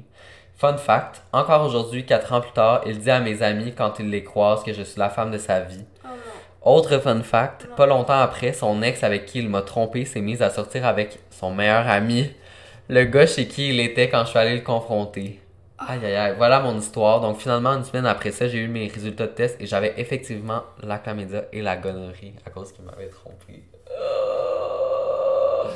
[0.57, 4.11] Fun fact, encore aujourd'hui, 4 ans plus tard, il dit à mes amis quand il
[4.11, 5.85] les croise que je suis la femme de sa vie.
[6.05, 6.77] Oh.
[6.77, 10.41] Autre fun fact, pas longtemps après, son ex avec qui il m'a trompé s'est mise
[10.41, 12.31] à sortir avec son meilleur ami,
[12.89, 15.41] le gars chez qui il était quand je suis allé le confronter.
[15.89, 17.21] Aïe aïe aïe, voilà mon histoire.
[17.21, 20.63] Donc finalement, une semaine après ça, j'ai eu mes résultats de test et j'avais effectivement
[20.83, 23.63] la chlamydia et la gonorrhée à cause qu'il m'avait trompé.
[23.91, 25.67] Oh.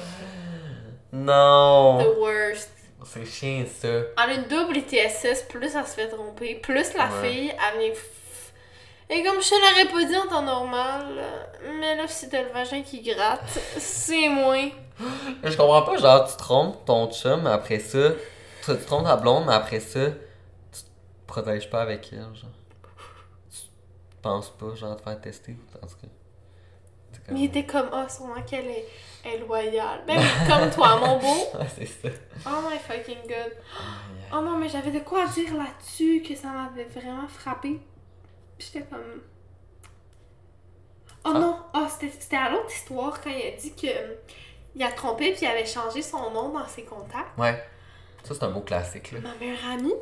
[1.12, 1.99] Non!
[2.03, 2.71] The worst.
[3.05, 3.88] C'est chiant ça.
[4.19, 7.29] En une double ITSS, plus elle se fait tromper, plus la Ouais.
[7.31, 7.92] fille, elle vient.
[7.92, 11.05] f- Et comme je l'aurais pas dit en temps normal,
[11.79, 13.40] mais là, si t'as le vagin qui gratte,
[13.79, 14.69] c'est moins.
[15.45, 17.99] Je comprends pas, genre, tu trompes ton chum, après ça,
[18.67, 22.51] tu, tu trompes ta blonde, mais après ça, tu te protèges pas avec elle, genre.
[23.51, 23.61] Tu
[24.23, 26.09] penses pas, genre, te faire tester, en tout cas.
[27.29, 28.87] Mais il était comme, ah, sûrement qu'elle est,
[29.25, 30.03] est loyale.
[30.07, 31.59] Ben oui, comme toi, mon beau.
[31.59, 32.09] Ouais, c'est ça.
[32.47, 33.53] Oh my fucking god.
[34.33, 37.81] Oh non, mais j'avais de quoi dire là-dessus que ça m'avait vraiment frappé.
[38.59, 39.23] J'étais comme.
[41.25, 43.89] Oh non, oh, c'était c'était à l'autre histoire quand il a dit que
[44.77, 47.37] il a trompé puis il avait changé son nom dans ses contacts.
[47.37, 47.61] Ouais.
[48.27, 49.21] Ça, c'est un beau classique, là.
[49.21, 49.95] Ma meilleure amie,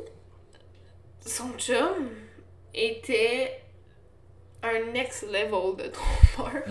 [1.23, 2.09] son chum,
[2.73, 3.61] était
[4.63, 6.63] un next level de trompeur.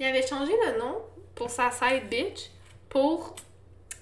[0.00, 0.96] Il avait changé le nom
[1.36, 2.50] pour sa side bitch
[2.88, 3.36] pour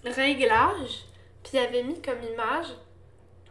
[0.02, 1.04] réglage,
[1.42, 2.68] puis il avait mis comme image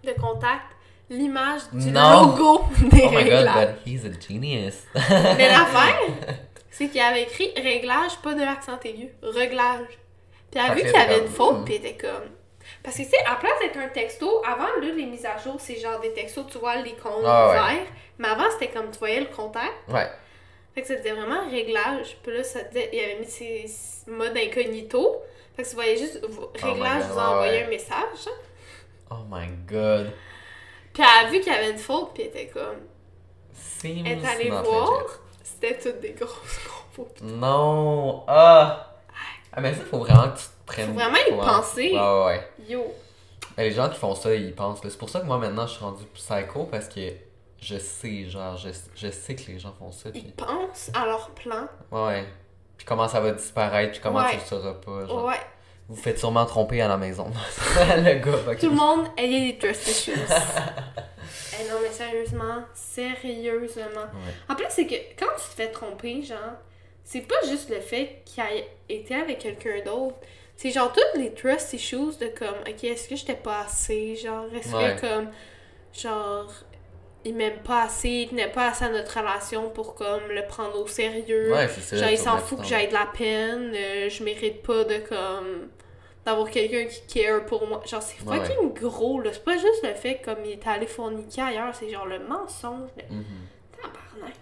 [0.03, 0.75] de contact
[1.11, 2.35] l'image du Non!
[2.35, 4.83] logo des Oh my god, but he's a genius.
[4.95, 5.99] Mais l'affaire,
[6.71, 9.99] c'est qu'il avait écrit réglage, pas de l'accent aigu, réglage.
[10.49, 11.65] Puis elle a vu qu'il y avait une faute, hmm.
[11.65, 12.29] puis il était comme.
[12.83, 15.55] Parce que, tu sais, à place d'être un texto, avant, là, les mises à jour,
[15.57, 17.53] c'est genre des textos, tu vois l'icône Ah ouais.
[17.53, 17.85] vert.
[18.17, 19.71] Mais avant, c'était comme tu voyais le contact.
[19.89, 20.09] ouais.
[20.75, 22.17] Fait que ça disait vraiment réglage.
[22.23, 23.65] Puis là, ça il avait mis ses
[24.07, 25.21] modes incognito.
[25.55, 27.63] Fait que tu voyais juste vous- réglage, vous a ouais, envoyé ouais.
[27.65, 28.27] un message.
[28.27, 28.31] hein.
[29.11, 30.11] Oh my god.
[30.91, 32.79] Puis elle a vu qu'il y avait une faute, puis elle était comme.
[33.53, 35.03] Seems Elle est allée voir.
[35.43, 36.59] C'était toutes des grosses
[36.95, 37.09] compos.
[37.21, 38.23] Non.
[38.27, 38.95] Ah.
[39.55, 40.87] Ah, mais ça, faut vraiment que tu te prennes.
[40.87, 41.91] Faut vraiment y penser.
[41.91, 42.47] Ouais, ouais, ouais.
[42.67, 42.93] Yo.
[43.57, 44.79] Les gens qui font ça, ils pensent.
[44.81, 47.01] C'est pour ça que moi, maintenant, je suis rendu psycho parce que
[47.61, 50.09] je sais, genre, je, je sais que les gens font ça.
[50.13, 51.67] Ils pensent à leur plan.
[51.91, 52.25] ouais.
[52.77, 54.31] Puis comment ça va disparaître, puis comment Ouais.
[54.31, 55.05] tu le sauras pas.
[55.05, 55.25] Genre.
[55.25, 55.39] Ouais.
[55.87, 57.27] Vous faites sûrement tromper à la maison.
[57.77, 58.55] le gars.
[58.55, 60.11] Tout le monde, ayez des trust issues.
[60.15, 63.83] Eh non, mais sérieusement, sérieusement.
[64.01, 64.33] Ouais.
[64.49, 66.37] En plus, c'est que quand tu te fais tromper, genre,
[67.03, 70.15] c'est pas juste le fait qu'il ait été avec quelqu'un d'autre.
[70.55, 74.15] C'est genre toutes les trust issues de comme, ok, est-ce que j'étais pas assez?
[74.15, 74.95] Genre, est-ce Ouais.
[74.95, 75.29] que comme,
[75.93, 76.51] genre,
[77.25, 80.79] il m'aime pas assez, il tenait pas assez à notre relation pour comme le prendre
[80.79, 81.51] au sérieux.
[81.51, 84.61] Ouais, c'est ça, Genre, il s'en fout que j'aille de la peine, euh, je mérite
[84.61, 85.69] pas de comme
[86.25, 87.81] d'avoir quelqu'un qui care pour moi.
[87.85, 88.37] Genre, c'est Ouais.
[88.45, 89.31] fucking gros, là.
[89.33, 92.89] C'est pas juste le fait comme il est allé forniquer ailleurs, c'est genre le mensonge.
[92.97, 93.25] de Mhm.
[93.75, 94.35] Tabarnak.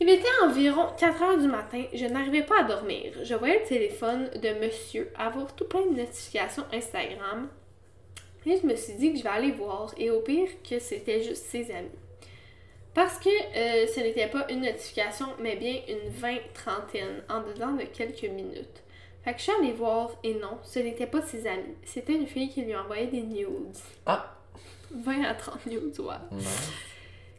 [0.00, 3.12] Il était environ 4 heures du matin, je n'arrivais pas à dormir.
[3.24, 7.48] Je voyais le téléphone de monsieur avoir tout plein de notifications Instagram.
[8.46, 11.22] Et je me suis dit que je vais aller voir, et au pire que c'était
[11.22, 11.88] juste ses amis.
[12.94, 17.82] Parce que euh, ce n'était pas une notification, mais bien une vingt-trentaine en dedans de
[17.82, 18.82] quelques minutes.
[19.24, 21.74] Fait que je suis allée voir, et non, ce n'était pas ses amis.
[21.84, 23.76] C'était une fille qui lui envoyait des nudes.
[24.06, 24.34] Ah!
[24.92, 26.38] 20 à 30 nudes, ouais.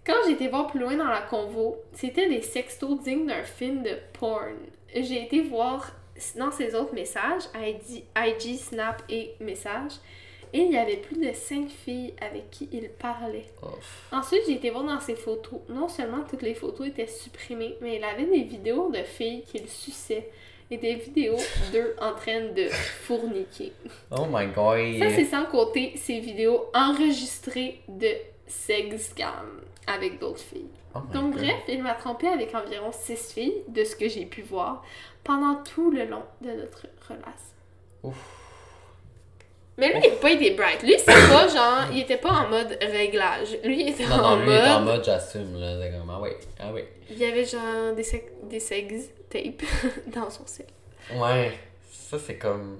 [0.09, 3.83] Quand j'ai été voir plus loin dans la convo, c'était des sextos dignes d'un film
[3.83, 4.55] de porn.
[4.91, 5.91] J'ai été voir
[6.35, 9.99] dans ses autres messages, IG, IG, Snap et messages,
[10.51, 13.45] et il y avait plus de 5 filles avec qui il parlait.
[13.61, 14.07] Ouf.
[14.11, 15.59] Ensuite, j'ai été voir dans ses photos.
[15.69, 19.69] Non seulement toutes les photos étaient supprimées, mais il avait des vidéos de filles qu'il
[19.69, 20.31] suçait
[20.71, 21.37] et des vidéos
[21.71, 22.67] d'eux en train de
[23.03, 23.73] fourniquer.
[24.09, 24.97] Oh my god.
[24.97, 28.09] Ça, c'est sans compter ces vidéos enregistrées de
[28.47, 29.61] sex scam
[29.93, 30.69] avec d'autres filles.
[30.95, 31.41] Oh Donc God.
[31.43, 34.83] bref, il m'a trompé avec environ 6 filles, de ce que j'ai pu voir,
[35.23, 37.55] pendant tout le long de notre relation.
[38.03, 38.15] Ouf.
[39.77, 40.83] Mais lui, il n'a pas été bright.
[40.83, 43.57] Lui, c'est pas genre, il était pas en mode réglage.
[43.63, 44.61] Lui, il était Non, en non, lui, mode...
[44.65, 45.79] il en mode j'assume, là.
[45.79, 46.91] C'est comme, ah ouais, ah ouais.
[47.09, 49.63] Il y avait genre des, sex, des sex tapes
[50.07, 50.65] dans son sel.
[51.15, 51.57] Ouais,
[51.91, 52.79] ça c'est comme.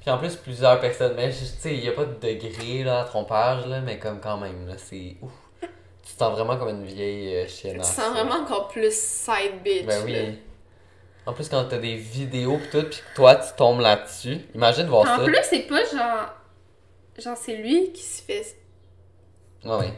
[0.00, 1.14] Puis en plus, plusieurs personnes.
[1.16, 3.98] Mais je- tu sais, il n'y a pas de degré là, à trompage, là, mais
[3.98, 5.16] comme quand même, là, c'est.
[5.22, 5.30] Ouf.
[6.04, 7.78] Tu te sens vraiment comme une vieille euh, Tu chienne.
[7.78, 9.86] te sens vraiment encore plus side bitch.
[9.86, 10.04] Ben là.
[10.04, 10.38] oui.
[11.26, 14.86] En plus, quand t'as des vidéos pis tout, pis que toi tu tombes là-dessus, imagine
[14.86, 15.24] voir En ça.
[15.24, 16.34] plus, c'est pas genre.
[17.18, 18.44] Genre, c'est lui qui se fait,
[19.64, 19.92] Ouais, ouais.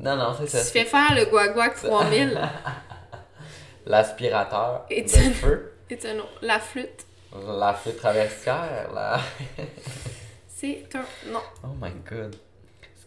[0.00, 0.62] Non, non, c'est ça.
[0.64, 2.40] se fait faire le guaguac 3000.
[3.86, 6.26] L'aspirateur Et de tu- feu, C'est un nom.
[6.42, 7.06] La flûte,
[7.46, 9.20] la flûte traversière, la.
[10.48, 11.04] c'est un.
[11.30, 11.40] Non.
[11.62, 12.34] Oh my god.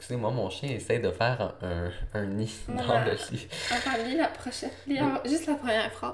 [0.07, 1.55] Excusez-moi, mon chien essaie de faire
[2.13, 3.45] un, nid dans le lit.
[3.69, 4.69] Attends, lis la prochaine.
[4.87, 6.13] Lis juste la première phrase.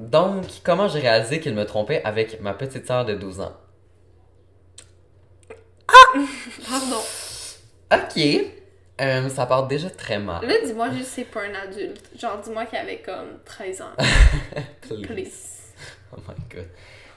[0.00, 3.56] Donc, comment j'ai réalisé qu'il me trompait avec ma petite sœur de 12 ans?
[6.68, 7.02] Pardon.
[7.92, 8.20] Ok.
[9.00, 10.44] Euh, ça part déjà très mal.
[10.44, 12.10] Là, dis-moi juste c'est pas un adulte.
[12.18, 13.92] Genre, dis-moi qu'il avait comme 13 ans.
[14.80, 15.06] Please.
[15.06, 15.72] Please.
[16.12, 16.66] Oh my god.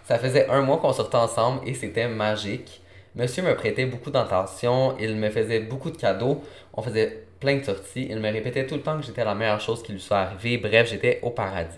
[0.06, 2.84] Ça faisait un mois qu'on sortait ensemble et c'était magique.
[3.16, 6.44] Monsieur me prêtait beaucoup d'attention, il me faisait beaucoup de cadeaux,
[6.74, 9.60] on faisait plein de sorties, il me répétait tout le temps que j'étais la meilleure
[9.60, 11.78] chose qui lui soit arrivée, bref, j'étais au paradis.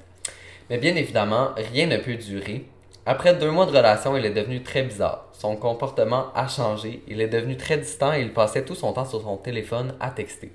[0.69, 2.65] Mais bien évidemment, rien ne peut durer.
[3.05, 5.25] Après deux mois de relation, il est devenu très bizarre.
[5.31, 9.05] Son comportement a changé, il est devenu très distant et il passait tout son temps
[9.05, 10.51] sur son téléphone à texter.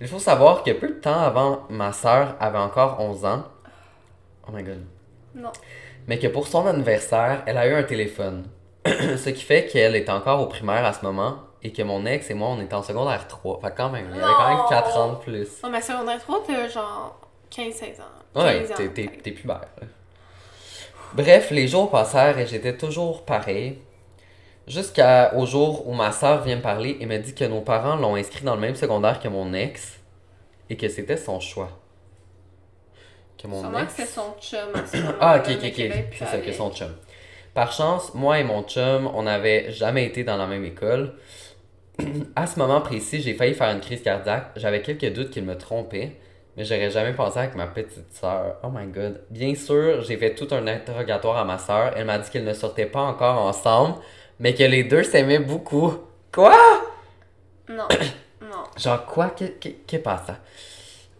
[0.00, 3.44] Il faut savoir que peu de temps avant, ma sœur avait encore 11 ans.
[4.46, 4.84] Oh my god
[5.34, 5.50] Non.
[6.06, 8.44] mais que pour son anniversaire, elle a eu un téléphone.
[9.16, 12.30] Ce qui fait qu'elle est encore au primaire à ce moment et que mon ex
[12.30, 13.60] et moi, on était en secondaire 3.
[13.60, 14.68] Fait que quand même, il y avait quand même Non.
[14.68, 15.48] 4 ans de plus.
[15.64, 17.18] Oh, mais secondaire 3, t'as genre
[17.50, 18.42] 15-16 ans.
[18.42, 18.74] Ouais, 15 ans.
[18.76, 19.62] t'es, t'es, t'es pubère.
[21.14, 23.78] Bref, les jours passèrent et j'étais toujours pareil.
[24.66, 28.16] Jusqu'au jour où ma soeur vient me parler et me dit que nos parents l'ont
[28.16, 29.98] inscrit dans le même secondaire que mon ex
[30.68, 31.70] et que c'était son choix.
[33.40, 33.94] Que mon Sûrement que ex...
[33.94, 35.16] c'est son chum à ce moment-là.
[35.20, 35.92] Ah, ok, ok, ok.
[36.18, 36.92] C'est ça, que son chum.
[37.56, 41.14] Par chance, moi et mon chum, on n'avait jamais été dans la même école.
[42.36, 44.50] à ce moment précis, j'ai failli faire une crise cardiaque.
[44.56, 46.18] J'avais quelques doutes qu'il me trompait,
[46.54, 48.56] mais j'aurais jamais pensé avec ma petite sœur.
[48.62, 49.22] Oh my god.
[49.30, 51.94] Bien sûr, j'ai fait tout un interrogatoire à ma sœur.
[51.96, 54.00] Elle m'a dit qu'ils ne sortaient pas encore ensemble,
[54.38, 55.94] mais que les deux s'aimaient beaucoup.
[56.34, 56.54] Quoi?
[57.70, 57.88] Non,
[58.42, 58.64] non.
[58.76, 59.30] Genre quoi?
[59.30, 60.30] Que, que, que passe?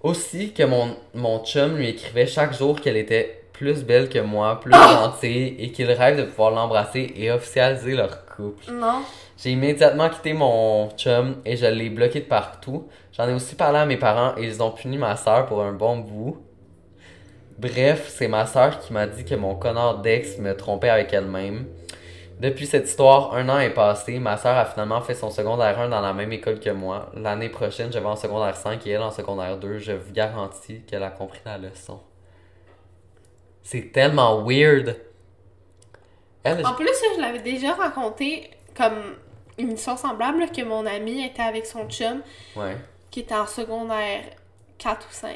[0.02, 4.60] Aussi que mon, mon chum lui écrivait chaque jour qu'elle était plus belle que moi,
[4.60, 8.70] plus gentille, et qu'il rêve de pouvoir l'embrasser et officialiser leur couple.
[8.70, 9.02] Non.
[9.38, 12.88] J'ai immédiatement quitté mon chum et je l'ai bloqué de partout.
[13.12, 15.72] J'en ai aussi parlé à mes parents et ils ont puni ma soeur pour un
[15.72, 16.38] bon bout.
[17.58, 21.66] Bref, c'est ma soeur qui m'a dit que mon connard d'ex me trompait avec elle-même.
[22.38, 24.18] Depuis cette histoire, un an est passé.
[24.18, 27.10] Ma soeur a finalement fait son secondaire 1 dans la même école que moi.
[27.14, 29.78] L'année prochaine, je vais en secondaire 5 et elle en secondaire 2.
[29.78, 32.00] Je vous garantis qu'elle a compris la leçon.
[33.66, 34.96] C'est tellement weird.
[36.44, 39.16] Elle, En plus, je l'avais déjà raconté comme
[39.58, 42.22] une histoire semblable là, que mon ami était avec son chum
[42.54, 42.76] Ouais.
[43.10, 44.22] qui était en secondaire
[44.78, 45.34] 4 ou 5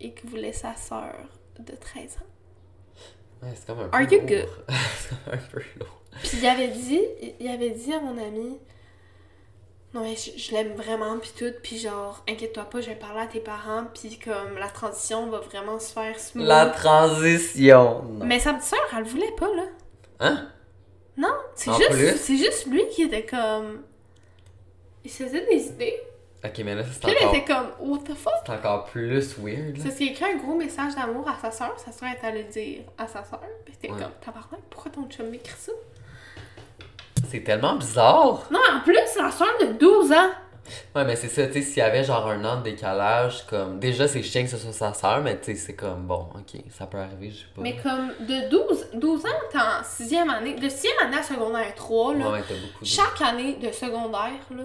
[0.00, 1.14] et qui voulait sa sœur
[1.60, 3.46] de 13 ans.
[3.46, 3.96] Ouais, c'est comme un peu.
[3.96, 4.48] Are you good?
[4.98, 6.02] c'est comme un peu lourd.
[6.20, 7.00] Puis il avait dit,
[7.38, 8.58] il avait dit à mon ami,
[9.94, 13.20] non mais je, je l'aime vraiment puis tout, puis genre inquiète-toi pas, je vais parler
[13.22, 16.46] à tes parents, puis comme la transition va vraiment se faire smooth.
[16.46, 18.02] La transition.
[18.02, 18.24] Non.
[18.24, 19.62] Mais sa petite sœur, elle le voulait pas là.
[20.20, 20.48] Hein?
[21.16, 23.82] Non, c'est juste, c'est juste lui qui était comme,
[25.04, 26.00] il se faisait des idées.
[26.44, 28.32] Ok, mais là, c'est elle encore, était comme, what the fuck?
[28.46, 29.76] c'est encore plus weird.
[29.76, 32.24] C'est parce qu'il a écrit un gros message d'amour à sa sœur, sa sœur est
[32.24, 33.98] allée le dire à sa sœur, puis c'était Ouais.
[34.00, 35.72] comme, tabarnak, pourquoi ton chum m'écrit ça?
[37.28, 38.42] C'est tellement bizarre.
[38.50, 40.30] Non, en plus, c'est la sœur de 12 ans!
[40.94, 43.78] Ouais, mais c'est ça, tu sais, s'il y avait genre un an de décalage, comme.
[43.78, 46.60] Déjà, c'est chiant que ce soit sa sœur, mais tu sais, c'est comme bon, ok,
[46.70, 47.62] ça peut arriver, je sais pas.
[47.62, 50.54] Mais comme de 12, 12 ans, t'es en sixième année.
[50.56, 52.86] De sixième année à secondaire 3, là, Ouais, t'as beaucoup de.
[52.86, 54.64] chaque année de secondaire, là,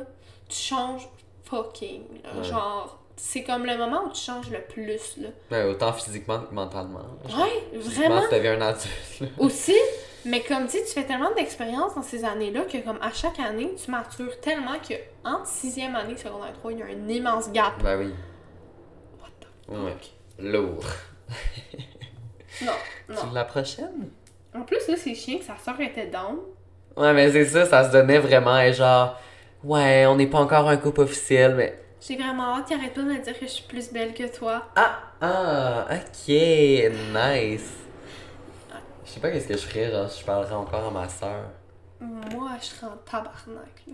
[0.50, 1.08] tu changes
[1.46, 2.02] fucking.
[2.24, 2.38] là.
[2.38, 2.44] Ouais.
[2.44, 5.30] Genre, c'est comme le moment où tu changes le plus, là.
[5.52, 7.00] Ouais, autant physiquement que mentalement.
[7.26, 8.24] Ouais, vraiment.
[8.30, 8.88] tu deviens un adulte.
[9.22, 9.28] là.
[9.38, 9.78] Aussi,
[10.26, 13.40] mais comme tu sais, tu fais tellement d'expérience dans ces années-là que comme à chaque
[13.40, 17.08] année, tu matures tellement que entre sixième année et secondaire 3, il y a un
[17.10, 17.74] immense gap.
[17.84, 18.14] Ben oui.
[19.22, 19.98] What the Ouais.
[20.40, 20.84] Lourd.
[22.64, 22.72] Non,
[23.10, 23.32] non.
[23.34, 24.10] la prochaine?
[24.56, 26.38] En plus, là, c'est chiant que sa soeur était down.
[26.96, 29.20] Ouais, mais c'est ça, ça se donnait vraiment, et genre.
[29.64, 31.80] Ouais, on n'est pas encore un couple officiel, mais.
[32.00, 34.28] J'ai vraiment hâte qu'il arrête pas de me dire que je suis plus belle que
[34.36, 34.66] toi.
[34.76, 35.00] Ah!
[35.22, 35.88] Ah!
[35.90, 36.28] Ok!
[36.28, 37.74] Nice!
[39.14, 41.52] Je sais pas qu'est-ce que je ferais, genre, je parlerais encore à ma soeur.
[42.02, 43.94] Moi, je serais en tabarnak, là.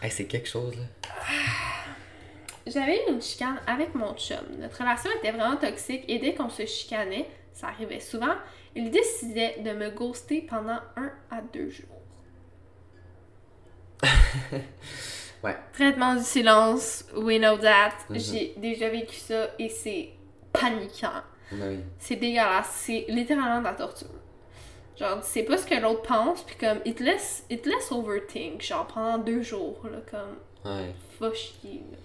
[0.00, 0.84] Hey, c'est quelque chose, là.
[2.68, 4.38] J'avais eu une chicane avec mon chum.
[4.60, 8.36] Notre relation était vraiment toxique et dès qu'on se chicanait, ça arrivait souvent,
[8.76, 11.88] il décidait de me ghoster pendant un à deux jours.
[15.42, 15.56] Ouais.
[15.72, 17.94] Traitement du silence, we know that.
[18.10, 18.18] Mhm.
[18.18, 20.10] J'ai déjà vécu ça et c'est
[20.52, 21.22] paniquant.
[21.52, 21.78] Ben oui.
[21.98, 22.70] C'est dégueulasse.
[22.84, 24.08] C'est littéralement de la torture.
[24.98, 27.68] Genre, tu sais pas ce que l'autre pense, puis comme, il te laisse, il te
[27.70, 30.36] laisse overthink, genre, pendant deux jours, là, comme,
[30.72, 30.90] Ouais.
[31.18, 31.82] va chier.
[31.90, 31.96] là.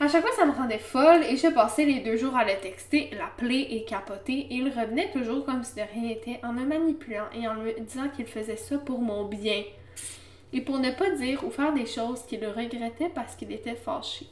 [0.00, 2.58] À chaque fois, ça me rendait folle et je passais les deux jours à le
[2.60, 6.64] texter, l'appeler et capoter et il revenait toujours comme si de rien n'était en me
[6.64, 9.62] manipulant et en me disant qu'il faisait ça pour mon bien.
[10.54, 14.26] Et pour ne pas dire ou faire des choses qu'il regrettait parce qu'il était fâché.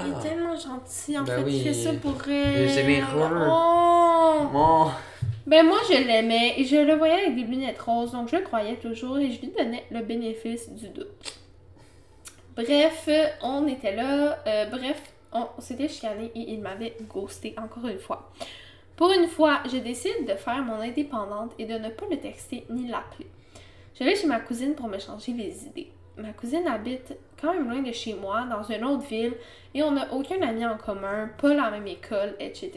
[0.00, 0.18] Il Ah.
[0.18, 1.74] est tellement gentil, en Ben fait, il fait oui.
[1.74, 2.68] ça pour elle.
[2.68, 3.48] généreux.
[3.50, 4.46] Oh!
[4.52, 4.86] Bon.
[5.46, 8.42] Ben moi je l'aimais et je le voyais avec des lunettes roses, donc je le
[8.42, 11.40] croyais toujours et je lui donnais le bénéfice du doute.
[12.54, 13.08] Bref,
[13.42, 15.00] on était là, euh, bref,
[15.32, 18.30] on, s'était chicané et il m'avait ghosté encore une fois.
[18.96, 22.66] Pour une fois, je décide de faire mon indépendante et de ne pas le texter
[22.68, 23.28] ni l'appeler.
[23.98, 25.90] Je vais chez ma cousine pour me changer les idées.
[26.16, 29.34] Ma cousine habite quand même loin de chez moi, dans une autre ville,
[29.74, 32.70] et on n'a aucun ami en commun, pas la même école, etc.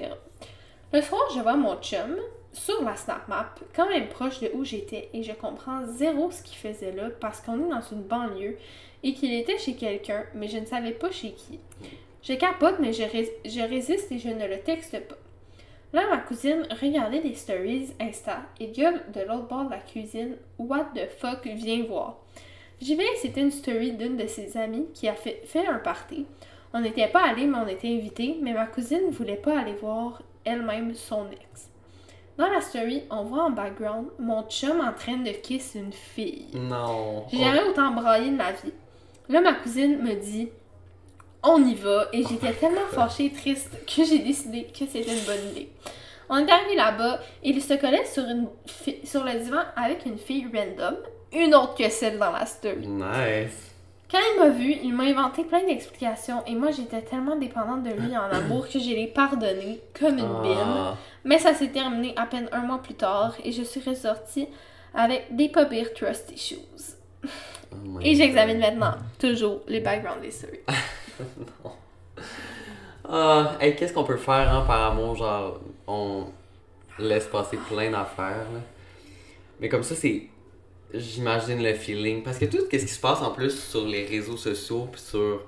[0.93, 2.17] Le soir, je vois mon chum
[2.53, 6.43] sur la Snap Map, quand même proche de où j'étais, et je comprends zéro ce
[6.43, 8.57] qu'il faisait là parce qu'on est dans une banlieue
[9.03, 11.59] et qu'il était chez quelqu'un, mais je ne savais pas chez qui.
[12.21, 15.15] Je capote, mais je, rés- je résiste et je ne le texte pas.
[15.93, 20.35] Là, ma cousine regardait des stories Insta et gueule de l'autre bord de la cuisine
[20.59, 22.17] What the fuck, viens voir.
[22.81, 26.25] J'y vais, c'était une story d'une de ses amies qui a fait, fait un party.
[26.73, 29.73] On n'était pas allés, mais on était invités, mais ma cousine ne voulait pas aller
[29.73, 31.69] voir elle-même son ex.
[32.37, 36.47] Dans la story, on voit en background mon chum en train de kiss une fille.
[36.55, 37.25] Non.
[37.31, 38.73] J'ai jamais autant braillé de ma vie.
[39.29, 40.49] Là, ma cousine me dit
[41.43, 45.25] on y va et j'étais tellement fâchée et triste que j'ai décidé que c'était une
[45.25, 45.69] bonne idée.
[46.29, 50.05] On est arrivé là-bas et il se collait sur, une fi- sur le divan avec
[50.05, 50.95] une fille random,
[51.33, 52.87] une autre que celle dans la story.
[52.87, 53.71] Nice.
[54.09, 57.91] Quand il m'a vu, il m'a inventé plein d'explications et moi j'étais tellement dépendante de
[57.91, 60.57] lui en amour que j'ai les pardonné comme une bine.
[60.59, 60.97] Ah.
[61.23, 64.47] Mais ça s'est terminé à peine un mois plus tard et je suis ressortie
[64.93, 66.55] avec des pas pires trust issues.
[67.71, 70.59] Oh Et j'examine maintenant toujours les backgrounds des stories.
[73.13, 75.15] Ah, hey, qu'est-ce qu'on peut faire hein, par amour?
[75.15, 76.27] Genre, on
[76.97, 78.47] laisse passer plein d'affaires.
[78.53, 78.59] là.
[79.59, 80.27] Mais comme ça, c'est.
[80.93, 82.23] J'imagine le feeling.
[82.23, 85.41] Parce que tout ce qui se passe en plus sur les réseaux sociaux puis sur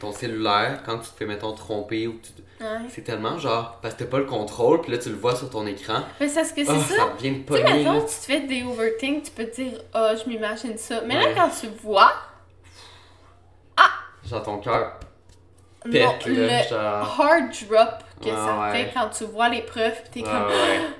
[0.00, 2.32] ton cellulaire, quand tu te fais, mettons, tromper ou que tu.
[2.62, 2.66] Ouais.
[2.88, 3.78] C'est tellement genre.
[3.80, 6.00] Parce que t'as pas le contrôle, puis là, tu le vois sur ton écran.
[6.20, 6.96] Mais c'est ce que c'est Ah, ça.
[6.96, 7.62] ça sais, pogné.
[7.62, 8.00] mettons, là.
[8.00, 11.00] tu te fais des overthink, tu peux te dire, ah, je m'imagine ça.
[11.06, 12.12] Mais là, quand tu vois,
[14.28, 14.98] Genre, ton cœur
[15.86, 16.62] non, pète, le là.
[16.64, 17.20] Genre.
[17.20, 17.88] hard drop
[18.20, 18.72] que Ouais, ça ouais.
[18.84, 20.48] fait quand tu vois les preuves, pis t'es Ouais, comme,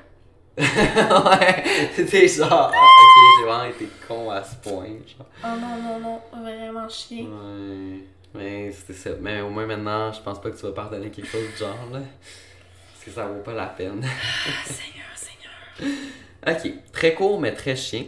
[0.59, 2.05] ouais.
[2.11, 2.69] t'es genre.
[2.71, 4.87] Ok, j'ai vraiment été con à ce point.
[5.07, 5.27] Genre.
[5.45, 7.23] Oh non, non, non, vraiment chier.
[7.23, 8.05] Ouais.
[8.35, 9.11] Mais c'était ça.
[9.21, 11.77] Mais au moins maintenant, je pense pas que tu vas pardonner quelque chose du genre,
[11.93, 12.01] là.
[12.01, 14.03] Parce que ça vaut pas la peine.
[14.65, 15.97] Seigneur, Seigneur.
[16.47, 18.05] Ok, très court mais très chien.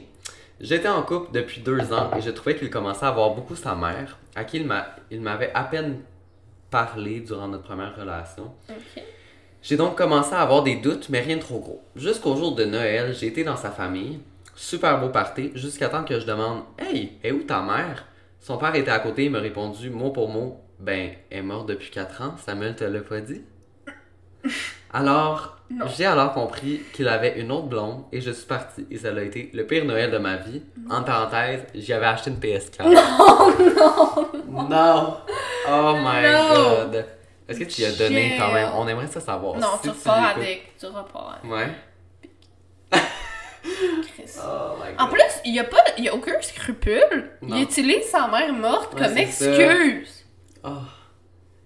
[0.61, 3.75] J'étais en couple depuis deux ans et je trouvais qu'il commençait à voir beaucoup sa
[3.75, 6.03] mère, à qui il m'a- il m'avait à peine
[6.71, 8.53] parlé durant notre première relation.
[8.69, 9.03] Ok.
[9.63, 11.83] J'ai donc commencé à avoir des doutes, mais rien de trop gros.
[11.95, 14.21] Jusqu'au jour de Noël, j'ai été dans sa famille.
[14.57, 18.05] Super beau party, jusqu'à temps que je demande Hey, est où ta mère
[18.41, 21.69] Son père était à côté et m'a répondu mot pour mot Ben, elle est morte
[21.69, 23.43] depuis 4 ans, Samuel te l'a pas dit
[24.93, 25.57] Alors,
[25.97, 28.87] j'ai alors compris qu'il avait une autre blonde et je suis partie.
[28.91, 30.63] Et ça a été le pire Noël de ma vie.
[30.91, 32.83] En parenthèse, j'y avais acheté une PS4.
[34.51, 35.17] Non, non, non.
[35.71, 36.55] Oh my Non.
[36.91, 37.05] god.
[37.51, 38.69] Est-ce que tu y as donné quand même?
[38.77, 39.57] On aimerait ça savoir.
[39.57, 40.77] Non, Si tu repars avec.
[40.79, 41.53] Tu repars avec.
[41.53, 41.71] Ouais.
[43.63, 44.31] Chris.
[44.43, 45.01] Oh my god.
[45.01, 47.31] En plus, il y a pas, y a aucun scrupule.
[47.43, 47.57] Non.
[47.57, 50.25] Il utilise sa mère morte Ouais, comme excuse.
[50.65, 50.69] Oh.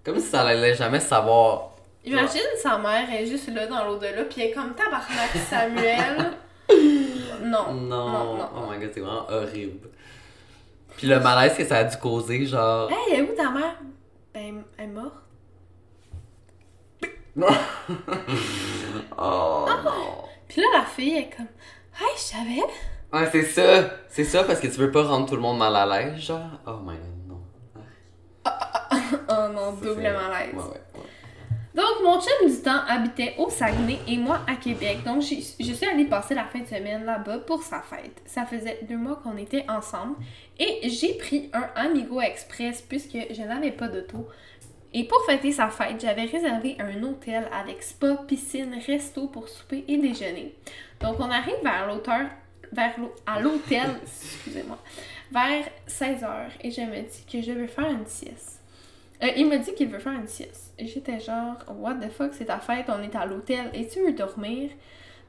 [0.03, 1.75] Comme si ça allait jamais savoir.
[2.03, 6.31] Imagine sa mère est juste là dans l'au-delà, puis elle est comme tabarnak Samuel.
[7.43, 7.73] non.
[7.73, 8.09] Non.
[8.09, 8.49] Non, non.
[8.55, 9.89] Oh my god, c'est vraiment horrible.
[10.97, 12.89] Puis le malaise que ça a dû causer, genre.
[12.91, 13.75] Hey, elle est où ta mère?
[14.33, 15.13] Ben, elle est morte.
[19.17, 20.25] Oh non.
[20.47, 21.47] Puis là, la fille est comme,
[21.99, 22.63] hey, je savais.
[23.13, 23.89] Ouais, c'est ça.
[24.09, 26.59] C'est ça parce que tu veux pas rendre tout le monde mal à l'aise, genre.
[26.67, 27.41] Oh my god, non.
[29.29, 30.53] Oh non, double malaise.
[30.53, 31.09] Ouais, ouais, ouais.
[31.75, 34.99] Donc, mon chum du temps habitait au Saguenay et moi à Québec.
[35.05, 38.21] Donc, je suis allée passer la fin de semaine là-bas pour sa fête.
[38.25, 40.15] Ça faisait deux mois qu'on était ensemble
[40.57, 44.25] et j'ai pris un Amigo Express puisque je n'avais pas d'auto.
[44.97, 49.83] Et pour fêter sa fête, j'avais réservé un hôtel avec spa, piscine, resto pour souper
[49.89, 50.55] et déjeuner.
[51.01, 52.27] Donc, on arrive vers l'auteur,
[52.71, 54.79] vers à l'hôtel, excusez-moi,
[55.33, 58.61] vers 16h et je me dis que je veux faire une sieste.
[59.21, 60.73] Euh, il m'a dit qu'il veut faire une sieste.
[60.79, 63.99] Et J'étais genre, what the fuck, c'est ta fête, on est à l'hôtel et tu
[63.99, 64.69] veux dormir?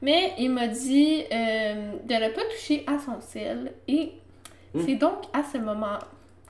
[0.01, 3.73] Mais il m'a dit euh, de ne pas toucher à son sel.
[3.89, 4.13] Et
[4.79, 5.97] c'est donc à ce moment,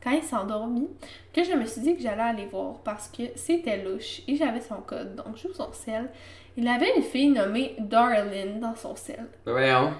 [0.09, 0.87] quand il s'est endormi,
[1.33, 4.61] que je me suis dit que j'allais aller voir parce que c'était louche et j'avais
[4.61, 5.15] son code.
[5.15, 6.09] Donc j'ouvre son sel.
[6.55, 9.25] Il avait une fille nommée Darlene dans son sel.
[9.45, 9.93] Ben voyons.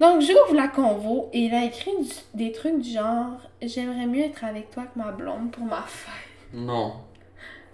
[0.00, 4.24] Donc, j'ouvre la convo et il a écrit du- des trucs du genre J'aimerais mieux
[4.24, 6.12] être avec toi que ma blonde pour ma fête.
[6.52, 6.94] Non.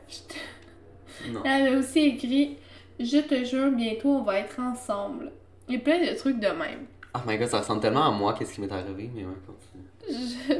[1.32, 1.42] Non.
[1.44, 2.56] Elle avait aussi écrit
[2.98, 5.32] Je te jure, bientôt on va être ensemble.
[5.68, 6.86] A plein de trucs de même.
[7.14, 9.86] Oh my god, ça ressemble tellement à moi, qu'est-ce qui m'est arrivé, mais ouais, continue.
[10.48, 10.54] Je,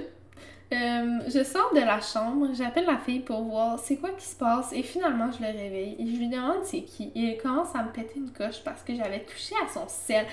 [0.72, 4.36] euh, je sors de la chambre, j'appelle la fille pour voir c'est quoi qui se
[4.36, 7.10] passe et finalement je le réveille et je lui demande c'est qui.
[7.16, 10.26] Et il commence à me péter une coche parce que j'avais touché à son sel.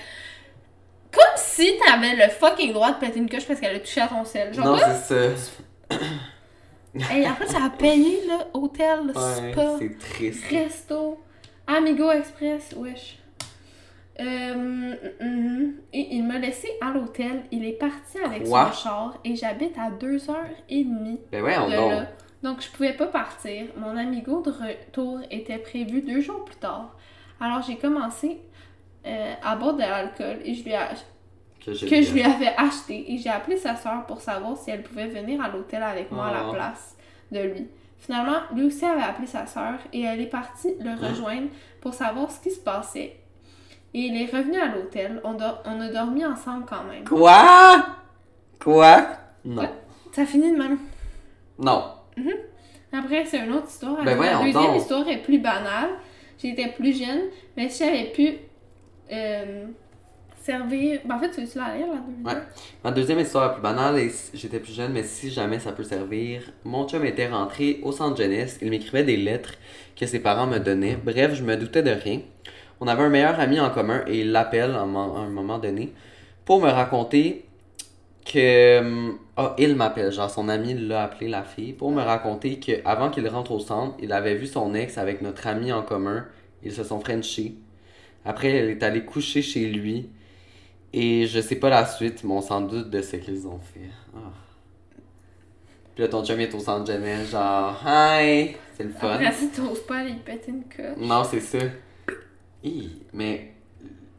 [1.10, 4.08] Comme si t'avais le fucking droit de péter une coche parce qu'elle a touché à
[4.08, 4.52] ton sel.
[4.54, 5.96] Genre Non, c'est ça.
[7.10, 10.44] Hey, en fait, ça a payé, là, hôtel, Ouais, spa, c'est triste.
[10.50, 11.20] resto,
[11.66, 13.18] Amigo Express, wesh.
[14.20, 15.74] Euh, mhm.
[15.92, 17.44] Et il m'a laissé à l'hôtel.
[17.52, 18.72] Il est parti avec Quoi?
[18.72, 21.90] son char et j'habite à deux heures et demie Ben voyons de donc.
[21.92, 22.06] là.
[22.42, 23.66] Donc, je pouvais pas partir.
[23.76, 26.96] Mon amigo de retour était prévu deux jours plus tard.
[27.40, 28.40] Alors, j'ai commencé
[29.06, 30.78] euh, à boire de l'alcool et je lui ai
[31.64, 35.08] Que, je lui avais acheté et j'ai appelé sa soeur pour savoir si elle pouvait
[35.08, 36.52] venir à l'hôtel avec moi à la Oh.
[36.52, 36.96] place
[37.32, 37.66] de lui.
[37.98, 41.08] Finalement, lui aussi avait appelé sa soeur et elle est partie le Ah.
[41.08, 41.48] rejoindre
[41.80, 43.16] pour savoir ce qui se passait.
[43.94, 45.20] Et il est revenu à l'hôtel.
[45.24, 47.04] On, do- on a dormi ensemble quand même.
[47.04, 47.86] Quoi?
[48.62, 49.06] Quoi?
[49.44, 49.62] Non.
[49.62, 49.70] Ouais.
[50.12, 50.78] Ça finit de même.
[51.58, 51.84] Non.
[52.92, 54.02] Après, c'est une autre histoire.
[54.04, 55.90] Ben la deuxième histoire est plus banale.
[56.42, 57.22] J'étais plus jeune,
[57.56, 58.34] mais si j'avais pu
[59.12, 59.66] euh,
[60.40, 61.00] servir.
[61.04, 62.24] Ben, en fait, tu veux-tu la lire, la deuxième?
[62.26, 62.42] Ouais.
[62.84, 65.82] Ma deuxième histoire la plus banale, et j'étais plus jeune, mais si jamais ça peut
[65.82, 66.42] servir.
[66.64, 68.58] Mon chum était rentré au centre jeunesse.
[68.62, 69.54] Il m'écrivait des lettres
[69.96, 70.96] que ses parents me donnaient.
[70.96, 72.20] Bref, je me doutais de rien.
[72.80, 75.28] On avait un meilleur ami en commun et il l'appelle à un mo- à un
[75.30, 75.92] moment donné
[76.44, 77.44] pour me raconter
[78.24, 78.78] que.
[78.80, 82.72] hum, Ah, il m'appelle, genre son ami l'a appelé la fille, pour me raconter que
[82.84, 86.26] avant qu'il rentre au centre, il avait vu son ex avec notre ami en commun.
[86.64, 87.54] Ils se sont frenchés.
[88.24, 90.08] Après, elle est allée coucher chez lui.
[90.92, 93.90] Et je sais pas la suite, mais on s'en doute de ce qu'ils ont fait.
[94.16, 94.32] Ah.
[95.94, 99.10] Puis là, ton chum est au centre jeunesse, genre, hi, c'est le fun.
[99.12, 100.96] Après, si t'oses pas aller y péter une coche.
[100.98, 101.58] Non, c'est ça.
[102.64, 103.52] Hi, mais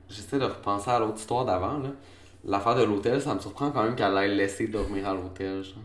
[0.10, 1.90] j'essaie de repenser à l'autre histoire d'avant, là.
[2.46, 5.84] L'affaire de l'hôtel, ça me surprend quand même qu'elle ait laissé dormir à l'hôtel, genre.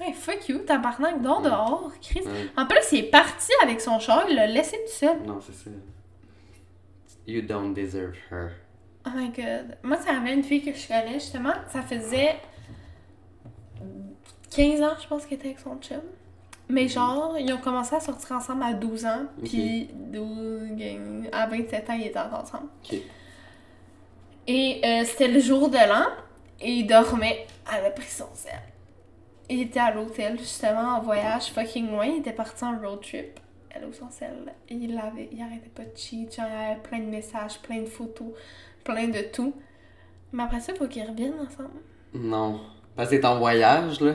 [0.00, 2.22] Ouais, fuck you, tabarnak, dors dehors, Chris.
[2.22, 2.48] Ouais.
[2.56, 5.22] En plus, il est parti avec son char, il l'a laissé tout seul.
[5.26, 5.70] Non, c'est ça.
[7.26, 8.52] You don't deserve her.
[9.06, 9.76] Oh my god.
[9.82, 11.52] Moi, ça avait une fille que je connais, justement.
[11.68, 12.36] Ça faisait
[14.50, 16.00] 15 ans, je pense, qu'elle était avec son chum.
[16.72, 21.46] Mais genre, ils ont commencé à sortir ensemble à 12 ans, puis 12, gang- à
[21.46, 22.68] 27 ans, ils étaient ensemble.
[24.46, 26.06] Et euh, c'était le jour de l'an,
[26.60, 27.46] et il dormait.
[27.72, 28.52] Elle a pris son sel.
[29.48, 32.06] Il était à l'hôtel, justement, en voyage fucking loin.
[32.06, 33.38] Il était parti en road trip.
[33.98, 34.52] Son sel.
[34.68, 36.34] Et il avait, il arrêtait pas de cheat.
[36.36, 38.28] Genre, il y avait plein de messages, plein de photos,
[38.84, 39.52] plein de tout.
[40.32, 41.80] Mais après ça, il faut qu'ils reviennent ensemble.
[42.14, 42.60] Non.
[42.96, 44.14] Parce que t'es en voyage, là.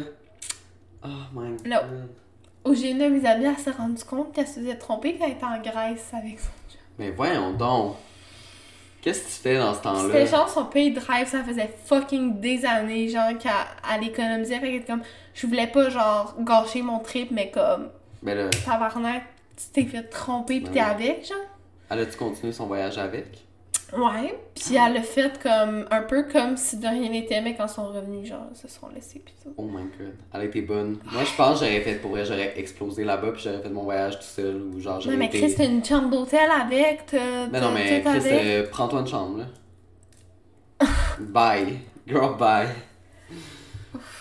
[1.04, 2.08] Oh my god.
[2.74, 5.32] J'ai une de mes amies, elle s'est rendue compte qu'elle se faisait tromper quand elle
[5.34, 6.80] était en Grèce avec son chum.
[7.00, 7.96] Mais voyons donc.
[9.02, 10.02] Qu'est-ce que tu fais dans ce temps-là?
[10.02, 13.52] C'était genre son pays de rêve, ça faisait fucking des années, genre, qu'elle
[13.94, 14.60] elle économisait.
[14.60, 15.04] Fait qu'elle comme,
[15.34, 17.90] je voulais pas, genre, gâcher mon trip, mais comme,
[18.22, 19.24] Ben là, tabarnak,
[19.56, 21.38] tu t'es fait tromper pis t'es avec, genre.
[21.90, 23.46] elle a-tu continué son voyage avec?
[23.94, 27.68] Ouais, pis elle l'a fait comme, un peu comme si de rien n'était, mais quand
[27.68, 29.54] ils sont revenus, genre, ils se sont laissés pis tout.
[29.56, 30.14] Oh my god.
[30.34, 30.98] Elle a été bonne.
[31.10, 33.84] Moi, je pense que j'aurais fait pour vrai, j'aurais explosé là-bas puis j'aurais fait mon
[33.84, 35.40] voyage tout seul ou genre Non, j'aurais mais été...
[35.40, 37.48] Chris, t'as une chambre d'hôtel avec, t'as.
[37.48, 40.88] Mais non, mais Chris, euh, prends-toi une chambre, là.
[41.20, 41.80] bye.
[42.06, 42.68] Girl, bye.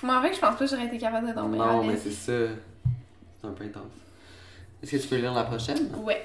[0.02, 2.10] Moi, en vrai, je pense pas que j'aurais été capable de dormir non, mais c'est
[2.10, 2.54] ça.
[3.40, 3.82] C'est un peu intense.
[4.82, 5.90] Est-ce que tu peux lire la prochaine?
[6.04, 6.24] Ouais.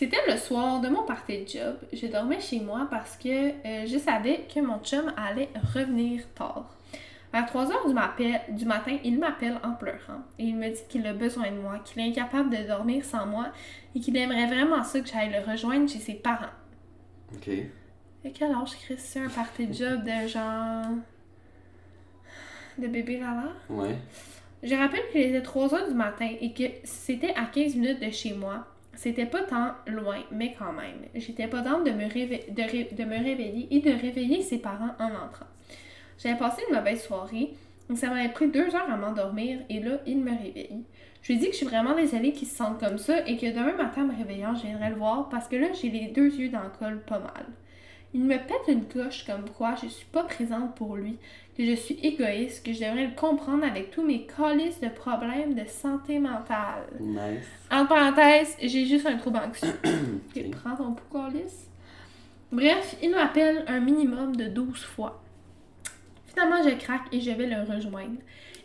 [0.00, 1.76] C'était le soir de mon party de job.
[1.92, 6.74] Je dormais chez moi parce que euh, je savais que mon chum allait revenir tard.
[7.34, 10.80] Vers 3 heures du, matin, du matin, il m'appelle en pleurant et il me dit
[10.88, 13.48] qu'il a besoin de moi, qu'il est incapable de dormir sans moi
[13.94, 16.56] et qu'il aimerait vraiment ça que j'aille le rejoindre chez ses parents.
[17.34, 17.48] Ok.
[17.48, 18.96] Et quel âge, Chris?
[18.96, 20.86] C'est un party de job de genre.
[22.78, 23.52] de bébé Lala?
[23.68, 23.98] Ouais.
[24.62, 28.10] Je rappelle qu'il était 3 heures du matin et que c'était à 15 minutes de
[28.10, 28.66] chez moi.
[28.94, 31.06] C'était pas tant loin, mais quand même.
[31.14, 35.46] J'étais pas dans de me, réveiller et de réveiller ses parents en entrant.
[36.18, 37.54] J'avais passé une mauvaise soirée,
[37.88, 40.84] donc ça m'avait pris deux heures à m'endormir et là, il me réveille.
[41.22, 43.46] Je lui dis que je suis vraiment désolée qu'il se sente comme ça et que
[43.46, 46.48] demain matin, me réveillant, je viendrai le voir parce que là, j'ai les deux yeux
[46.48, 47.46] dans le col pas mal.
[48.12, 51.16] Il me pète une cloche comme quoi je suis pas présente pour lui,
[51.60, 55.54] que je suis égoïste, que je devrais le comprendre avec tous mes calices de problèmes
[55.54, 56.86] de santé mentale.
[56.98, 57.44] Nice.
[57.70, 59.78] En parenthèse, j'ai juste un trouble anxieux.
[59.84, 61.66] Ok, Prends ton pouls, calice.
[62.50, 65.22] Bref, il m'appelle un minimum de 12 fois.
[66.26, 68.16] Finalement, je craque et je vais le rejoindre.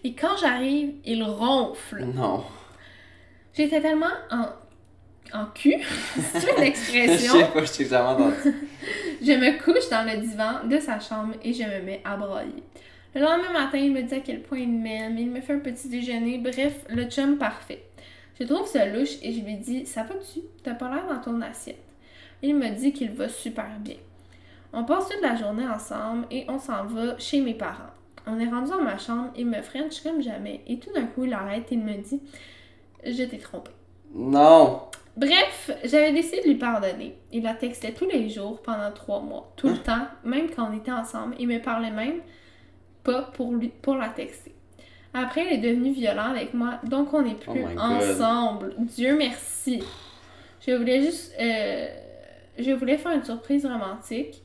[0.05, 2.01] Et quand j'arrive, il ronfle.
[2.15, 2.43] Non.
[3.53, 4.45] J'étais tellement en,
[5.37, 5.75] en cul,
[6.33, 7.33] c'est une Je expression.
[7.33, 8.35] sais pas, je t'ai jamais entendu.
[9.21, 12.61] Je me couche dans le divan de sa chambre et je me mets à brailler.
[13.15, 15.59] Le lendemain matin, il me dit à quel point il m'aime, il me fait un
[15.59, 17.81] petit déjeuner, bref, le chum parfait.
[18.37, 20.41] Je trouve ça louche et je lui dis Ça va-tu?
[20.63, 21.81] T'as pas l'air dans ton assiette.
[22.41, 23.95] Il me dit qu'il va super bien.
[24.73, 27.93] On passe toute la journée ensemble et on s'en va chez mes parents.
[28.27, 31.23] On est rendu dans ma chambre, il me french comme jamais et tout d'un coup
[31.23, 32.19] il arrête et il me dit
[33.05, 33.71] Je t'ai trompé.
[34.13, 34.81] Non.
[35.15, 37.15] Bref, j'avais décidé de lui pardonner.
[37.31, 40.77] Il la textait tous les jours pendant trois mois, tout le temps, même quand on
[40.77, 41.35] était ensemble.
[41.39, 42.19] Il me parlait même
[43.05, 44.53] pas pour lui pour la texter.
[45.13, 48.75] Après, il est devenu violent avec moi, donc on n'est plus Oh ensemble.
[48.79, 49.81] Dieu merci.
[50.67, 51.87] Je voulais juste, euh,
[52.59, 54.41] je voulais faire une surprise romantique.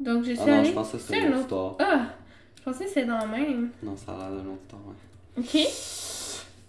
[0.00, 0.68] Donc je suis Ah non, allée.
[0.70, 1.76] je pense que c'est C'est une un autre.
[1.78, 2.06] Ah,
[2.56, 3.70] je pensais que c'était dans le même.
[3.82, 5.42] Non, ça a l'air d'une autre histoire, ouais.
[5.42, 5.68] Ok.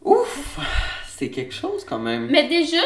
[0.03, 0.59] Ouf!
[1.07, 2.27] C'est quelque chose quand même.
[2.29, 2.81] Mais déjà,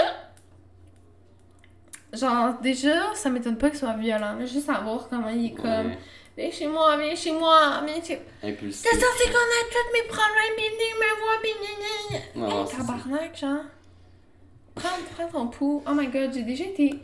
[2.14, 4.38] genre, déjà, ça m'étonne pas qu'il soit violent.
[4.42, 5.92] Juste savoir comment il est comme.
[6.40, 8.84] Viens chez moi, viens chez moi, viens chez Impulsif.
[8.84, 12.48] T'es censé connaître tous mes problèmes, venir me voir, gna.
[12.48, 13.66] Non, Hey, tabarnak, genre.
[14.74, 14.88] Prends,
[15.18, 15.84] prends ton pouls.
[15.86, 16.96] Oh my god, j'ai déjà été.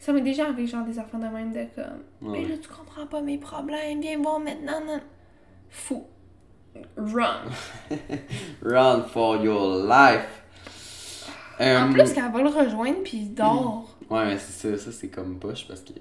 [0.00, 2.30] Ça m'est déjà arrivé, genre, des enfants de même de comme.
[2.32, 2.40] Ouais.
[2.42, 4.80] Mais là, tu comprends pas mes problèmes, viens voir maintenant.
[4.84, 5.00] Non.
[5.68, 6.04] Fou.
[6.96, 7.42] Run.
[8.64, 10.42] Run for your life.
[11.60, 13.86] En Euh, plus, qu'elle va le rejoindre, puis il dort.
[14.10, 15.92] Ouais, mais c'est ça, ça c'est comme push parce que.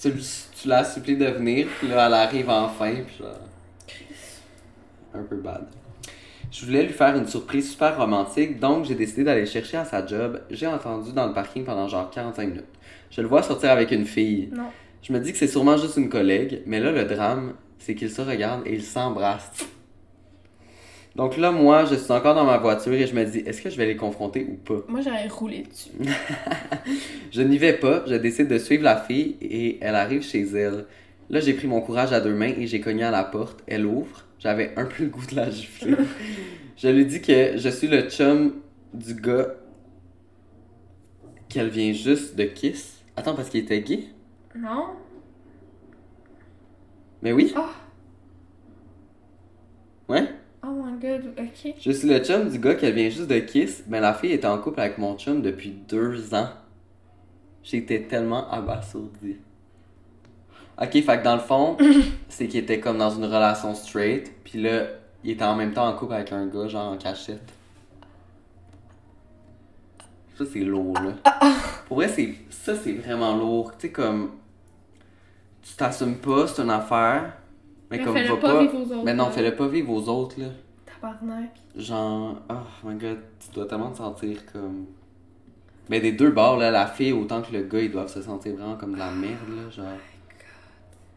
[0.00, 0.12] Tu,
[0.60, 3.34] tu l'as supplié de venir, puis là elle arrive enfin, puis là.
[5.14, 5.66] Un peu bad.
[6.50, 9.84] Je voulais lui faire une surprise super romantique, donc j'ai décidé d'aller le chercher à
[9.84, 10.40] sa job.
[10.50, 12.64] J'ai entendu dans le parking pendant genre 45 minutes.
[13.10, 14.50] Je le vois sortir avec une fille.
[14.52, 14.64] Non.
[15.02, 18.10] Je me dis que c'est sûrement juste une collègue, mais là, le drame, c'est qu'ils
[18.10, 19.66] se regardent et ils s'embrassent.
[21.16, 23.70] Donc là, moi, je suis encore dans ma voiture et je me dis, est-ce que
[23.70, 24.84] je vais les confronter ou pas?
[24.86, 25.88] Moi, j'aurais roulé dessus.
[27.32, 30.84] Je n'y vais pas, je décide de suivre la fille et elle arrive chez elle.
[31.30, 33.62] Là, j'ai pris mon courage à deux mains et j'ai cogné à la porte.
[33.66, 34.24] Elle ouvre.
[34.38, 35.96] J'avais un peu le goût de la gifler.
[36.76, 38.54] je lui dis que je suis le chum
[38.92, 39.54] du gars
[41.48, 43.02] qu'elle vient juste de kiss.
[43.16, 44.04] Attends, parce qu'il était gay?
[44.54, 44.88] Non?
[47.22, 47.52] Mais oui.
[47.56, 47.70] Ah.
[50.08, 50.28] Ouais.
[50.68, 51.74] Oh my god, ok.
[51.78, 53.84] Je suis le chum du gars qui vient juste de Kiss.
[53.86, 56.48] Ben, la fille était en couple avec mon chum depuis deux ans.
[57.62, 59.36] J'étais tellement abasourdi.
[60.82, 61.76] Ok, fait que dans le fond,
[62.28, 64.32] c'est qu'il était comme dans une relation straight.
[64.42, 64.86] Puis là,
[65.22, 67.52] il était en même temps en couple avec un gars, genre en cachette.
[70.36, 71.12] Ça, c'est lourd, là.
[71.86, 73.72] Pour vrai, c'est, ça, c'est vraiment lourd.
[73.78, 74.32] Tu sais, comme.
[75.62, 77.34] Tu t'assumes pas, c'est une affaire.
[77.90, 80.08] Mais, Mais comme fais-le va pas vivre aux autres, Mais non, fais-le pas vivre aux
[80.08, 80.46] autres, là.
[80.86, 81.50] Tabarnak.
[81.76, 82.54] Genre, oh
[82.88, 84.86] my god, tu dois tellement te sentir comme.
[85.88, 88.54] Mais des deux bords, là, la fille autant que le gars, ils doivent se sentir
[88.56, 89.86] vraiment comme de la merde, là, genre.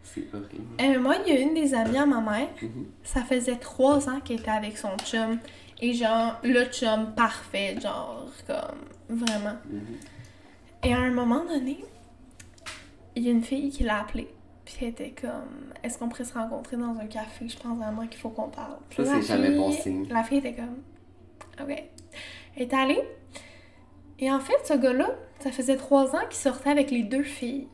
[0.03, 0.63] C'est horrible.
[0.81, 2.47] Euh, moi, il y a une des amies à ma mère.
[2.61, 2.85] Mhm.
[3.03, 5.39] Ça faisait trois ans qu'elle était avec son chum.
[5.81, 9.55] Et genre, le chum parfait, genre, comme, vraiment.
[9.69, 9.81] Mhm.
[10.83, 11.83] Et à un moment donné,
[13.15, 14.29] il y a une fille qui l'a appelée.
[14.69, 17.49] Puis elle était comme, est-ce qu'on pourrait se rencontrer dans un café?
[17.49, 18.77] Je pense vraiment qu'il faut qu'on parle.
[18.95, 20.07] Ça, c'est jamais bon signe.
[20.11, 20.77] La fille était comme,
[21.59, 21.83] ok.
[22.55, 23.01] Elle est allée.
[24.19, 25.09] Et en fait, ce gars-là,
[25.39, 27.67] ça faisait trois ans qu'il sortait avec les deux filles.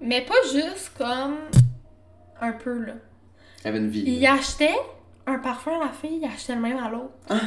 [0.00, 1.36] Mais pas juste comme
[2.40, 2.94] un peu, là.
[3.62, 4.04] Il avait une vie.
[4.06, 4.34] Il là.
[4.34, 4.78] achetait
[5.26, 7.12] un parfum à la fille, il achetait le même à l'autre.
[7.28, 7.40] Ah!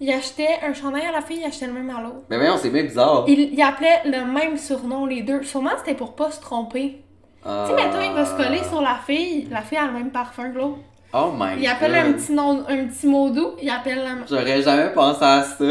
[0.00, 2.24] Il achetait un chandail à la fille, il achetait le même à l'autre.
[2.28, 3.26] Mais voyons, c'est bien bizarre.
[3.28, 5.44] Il, il appelait le même surnom, les deux.
[5.44, 7.04] Sûrement, c'était pour pas se tromper.
[7.44, 7.66] Ah.
[7.68, 9.48] Tu sais, mettons, il va se coller sur la fille.
[9.50, 10.78] La fille a le même parfum que l'autre.
[11.14, 12.00] Oh my Il appelle god.
[12.06, 13.52] un petit nom, un petit mot doux.
[13.60, 14.10] Il appelle la...
[14.28, 15.64] J'aurais jamais pensé à ça.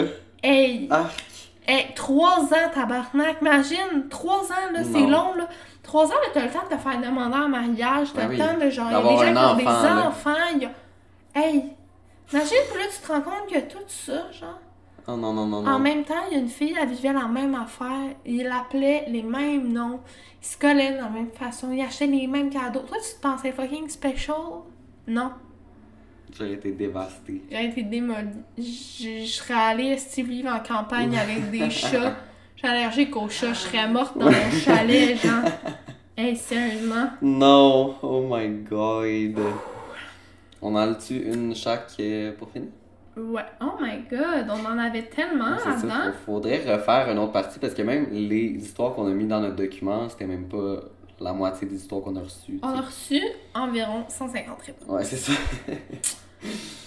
[0.43, 0.87] Hey!
[0.91, 1.05] Ah,
[1.67, 3.37] Hey, trois ans, tabarnak.
[3.41, 5.47] Imagine, trois ans, là, c'est long, là.
[5.83, 8.09] Trois ans, là, t'as le temps de te faire demander en mariage.
[8.13, 9.63] T'as Ben le temps de, genre, il y a des gens un qui ont des
[9.63, 10.07] là.
[10.07, 10.33] enfants.
[10.55, 10.71] il y a-
[11.39, 11.63] Hey!
[12.33, 14.59] Imagine, là, tu te rends compte que tout ça, genre...
[15.07, 15.71] oh non, non, non, non.
[15.71, 18.15] En même temps, il y a une fille, elle vivait la même affaire.
[18.25, 19.99] Il appelait les mêmes noms.
[20.41, 21.71] Il se collait de la même façon.
[21.71, 22.81] Il achetait les mêmes cadeaux.
[22.81, 24.35] Toi, tu te pensais fucking special?
[25.07, 25.31] Non.
[26.37, 27.43] J'aurais été dévasté.
[27.51, 28.29] J'ai été démolie.
[28.57, 32.15] Je je serais allée Steve vivre en campagne avec des chats.
[32.55, 33.53] Je suis allergique aux chats.
[33.53, 35.49] Je serais morte dans mon chalet, genre.
[36.15, 37.09] Hey, sérieusement?
[37.21, 39.37] Non, oh my god.
[40.61, 42.69] On en a-tu une chaque euh, pour finir?
[43.17, 43.41] Ouais.
[43.59, 45.77] Oh my god, on en avait tellement avant.
[45.77, 49.41] faut- faudrait refaire une autre partie parce que même les histoires qu'on a mis dans
[49.41, 50.79] notre document, c'était même pas
[51.19, 52.59] la moitié des histoires qu'on a reçues.
[52.63, 53.21] On a reçu
[53.53, 54.87] environ 150 réponses.
[54.87, 55.33] Ouais, c'est ça.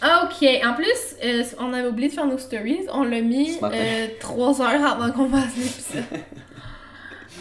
[0.02, 2.86] Ok, en plus, euh, on avait oublié de faire nos stories.
[2.92, 6.20] On l'a mis euh, trois heures avant qu'on fasse l'épisode.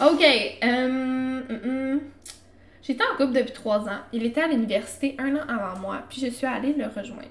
[0.00, 0.24] ok,
[0.62, 2.00] euh, hum, hum.
[2.82, 3.98] j'étais en couple depuis trois ans.
[4.12, 7.22] Il était à l'université un an avant moi, puis je suis allée le rejoindre.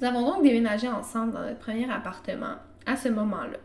[0.00, 2.54] Nous avons donc déménagé ensemble dans notre premier appartement
[2.86, 3.58] à ce moment-là.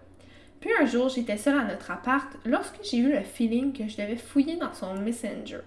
[0.59, 3.97] Puis un jour, j'étais seule à notre appart lorsque j'ai eu le feeling que je
[3.97, 5.59] devais fouiller dans son Messenger.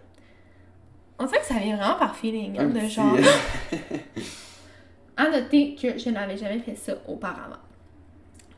[1.18, 3.16] On dirait que ça vient vraiment par feeling, hein, de petit- genre.
[5.16, 7.56] À noter que je n'avais jamais fait ça auparavant.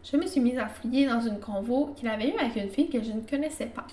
[0.04, 2.90] Je me suis mise à fouiller dans une convo qu'il avait eue avec une fille
[2.90, 3.86] que je ne connaissais pas.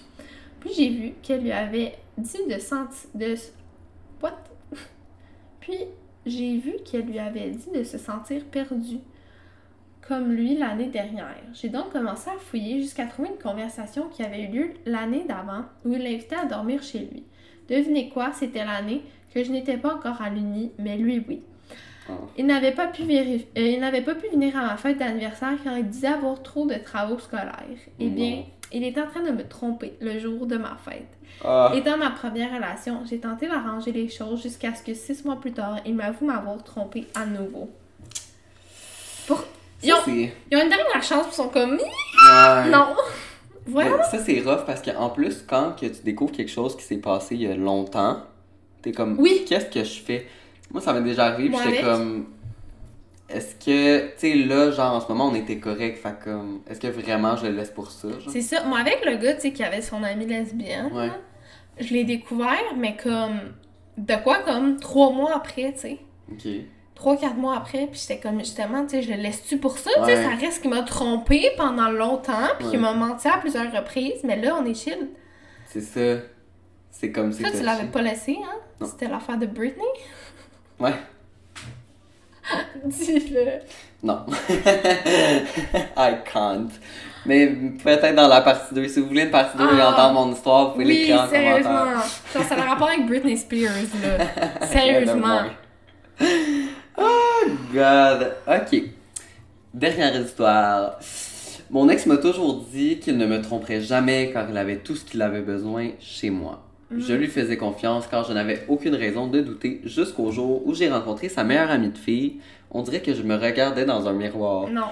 [0.60, 3.10] Puis j'ai vu qu'elle lui avait dit de sentir...
[3.16, 3.36] de...
[4.22, 4.34] What?
[5.62, 5.78] Puis
[6.28, 9.00] j'ai vu qu'elle lui avait dit de se sentir perdue,
[10.08, 11.36] comme lui l'année dernière.
[11.54, 15.64] J'ai donc commencé à fouiller jusqu'à trouver une conversation qui avait eu lieu l'année d'avant
[15.86, 17.24] où il l'invitait à dormir chez lui.
[17.70, 19.02] Devinez quoi, c'était l'année
[19.34, 21.42] que je n'étais pas encore à l'Uni, mais lui oui.
[22.10, 22.14] Oh.
[22.38, 25.58] Il n'avait pas pu vérif- euh, il n'avait pas pu venir à ma fête d'anniversaire
[25.62, 27.66] car il disait avoir trop de travaux scolaires.
[28.00, 28.44] Eh bien.
[28.72, 31.08] Il était en train de me tromper le jour de ma fête.
[31.44, 35.24] Ah, Et dans ma première relation, j'ai tenté d'arranger les choses jusqu'à ce que six
[35.26, 37.70] mois plus tard, il m'avoue m'avoir trompé à nouveau.
[39.28, 39.44] Pour...
[39.84, 39.98] Ils, ont...
[40.08, 42.70] ils ont une dernière chance, ils sont comme Ouais.
[42.72, 42.96] non.
[43.68, 44.04] Voilà.
[44.04, 47.36] Ça, c'est rough parce qu'en plus, quand que tu découvres quelque chose qui s'est passé
[47.36, 48.22] il y a longtemps,
[48.82, 49.46] t'es comme, Oui.
[49.48, 50.26] qu'est-ce que je fais?
[50.72, 52.26] Moi, ça m'est déjà arrivé, j'étais comme,
[53.30, 56.80] est-ce que, tu sais, là, genre, en ce moment, on était correct, fait comme, est-ce
[56.80, 58.08] que vraiment je le laisse pour ça?
[58.30, 58.64] C'est ça.
[58.64, 61.08] Moi, avec le gars, tu sais, qui avait son amie lesbienne, Ouais.
[61.08, 61.14] là,
[61.80, 63.40] je l'ai découvert, mais comme.
[63.98, 65.98] De quoi, comme trois mois après, tu sais.
[66.32, 66.48] Ok.
[66.94, 69.90] Trois, quatre mois après, puis j'étais comme, justement, tu sais, je le laisse-tu pour ça?
[69.98, 72.84] Tu sais, ça reste qu'il m'a trompé pendant longtemps, puis qu'il Ouais.
[72.84, 75.10] m'a menti à plusieurs reprises, mais là, on est chill.
[75.66, 76.22] C'est ça.
[76.92, 78.86] C'est comme si Ça, tu l'avais pas laissé, hein?
[78.86, 79.84] C'était l'affaire de Britney?
[80.80, 80.94] Ouais.
[82.86, 83.46] Dis-le.
[84.04, 84.26] Non.
[85.98, 86.70] I can't.
[87.26, 87.48] Mais
[87.84, 88.88] peut-être dans la partie 2.
[88.88, 89.90] Si vous voulez une partie 2 et Ah.
[89.90, 91.70] entendre mon histoire, vous pouvez Oui, l'écrire en sérieusement.
[91.80, 92.04] commentaire.
[92.34, 93.72] Genre, ça a un rapport avec Britney Spears,
[94.02, 94.66] là.
[94.68, 95.42] Sérieusement.
[96.98, 97.44] Oh
[97.74, 98.34] God.
[98.48, 98.82] Ok.
[99.74, 101.00] Dernière histoire.
[101.70, 105.04] Mon ex m'a toujours dit qu'il ne me tromperait jamais car il avait tout ce
[105.04, 106.64] qu'il avait besoin chez moi.
[106.96, 110.90] Je lui faisais confiance car je n'avais aucune raison de douter jusqu'au jour où j'ai
[110.90, 112.40] rencontré sa meilleure amie de fille.
[112.72, 114.70] On dirait que je me regardais dans un miroir.
[114.70, 114.84] Non.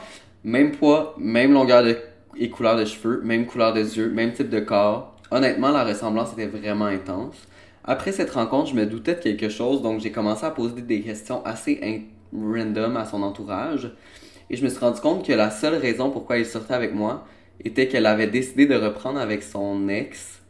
[0.43, 1.95] Même poids, même longueur de...
[2.37, 5.15] et couleur de cheveux, même couleur de yeux, même type de corps.
[5.31, 7.35] Honnêtement, la ressemblance était vraiment intense.
[7.85, 11.01] Après cette rencontre, je me doutais de quelque chose, donc j'ai commencé à poser des
[11.01, 12.01] questions assez in-
[12.37, 13.89] random à son entourage.
[14.49, 17.25] Et je me suis rendu compte que la seule raison pourquoi il sortait avec moi
[17.63, 20.41] était qu'elle avait décidé de reprendre avec son ex.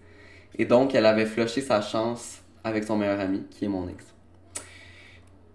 [0.57, 4.05] Et donc, elle avait flushé sa chance avec son meilleur ami, qui est mon ex.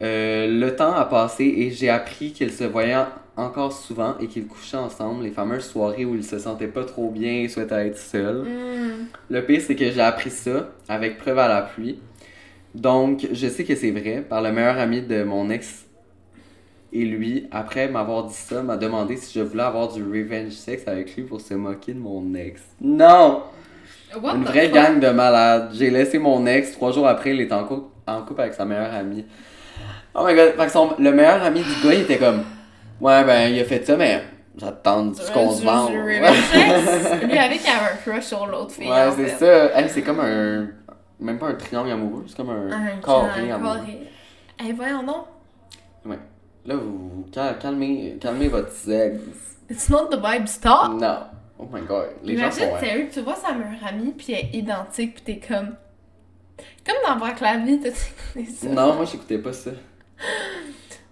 [0.03, 3.05] Euh, le temps a passé et j'ai appris qu'ils se voyaient
[3.37, 7.11] encore souvent et qu'ils couchaient ensemble, les fameuses soirées où ils se sentaient pas trop
[7.11, 8.43] bien et souhaitaient être seuls.
[8.43, 9.07] Hmm.
[9.29, 11.99] Le pire, c'est que j'ai appris ça avec preuve à l'appui.
[12.75, 15.87] Donc, je sais que c'est vrai, par le meilleur ami de mon ex.
[16.93, 20.83] Et lui, après m'avoir dit ça, m'a demandé si je voulais avoir du revenge sex
[20.87, 22.63] avec lui pour se moquer de mon ex.
[22.81, 23.43] Non!
[24.23, 24.75] What Une vraie fuck?
[24.75, 25.71] gang de malades.
[25.73, 28.65] J'ai laissé mon ex, trois jours après, il était en couple, en couple avec sa
[28.65, 29.25] meilleure amie.
[30.15, 32.43] Oh my god, fait que son- le meilleur ami du gars, il était comme
[33.01, 34.23] Ouais, ben, il a fait ça, mais
[34.57, 35.93] j'attends Tu qu'on se vende.
[36.05, 36.41] Lui avec,
[37.23, 38.91] il avait un crush sur l'autre fille.
[38.91, 39.79] Ouais, c'est ça.
[39.79, 40.67] Hey, c'est comme un.
[41.21, 43.79] Même pas un triangle amoureux, c'est comme un, Un carré un amoureux.
[44.67, 45.27] Eh, voyons donc.
[46.05, 46.19] Ouais.
[46.67, 49.23] Là, vous cal- calmez, calmez votre sexe.
[49.71, 51.01] It's not the vibe stop.
[51.01, 51.19] Non.
[51.73, 52.09] Oh my god.
[52.25, 52.73] Les gens Imagine, sont.
[52.75, 52.81] ouais.
[52.81, 55.77] sérieux, tu vois sa meilleure amie, puis elle est identique, puis t'es comme.
[56.85, 58.69] Comme dans Braque la vie, t'as écouté ça.
[58.69, 59.71] Non, moi, j'écoutais pas ça.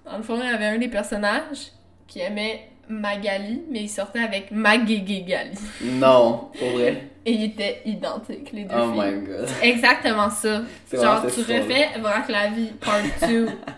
[0.04, 1.72] Dans le fond, il y avait un des personnages
[2.06, 5.59] qui aimait Magali, mais il sortait avec Magégali.
[5.82, 7.09] Non, pour vrai.
[7.26, 9.12] Et ils étaient identiques, les deux Oh filles.
[9.12, 9.48] my god.
[9.62, 10.62] Exactement ça.
[10.92, 13.48] Genre, tu refais Braque la vie, part 2.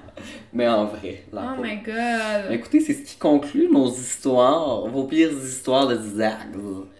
[0.52, 1.22] Mais en vrai.
[1.32, 2.50] là, oh my god.
[2.50, 6.38] Écoutez, c'est ce qui conclut nos histoires, vos pires histoires de Zach.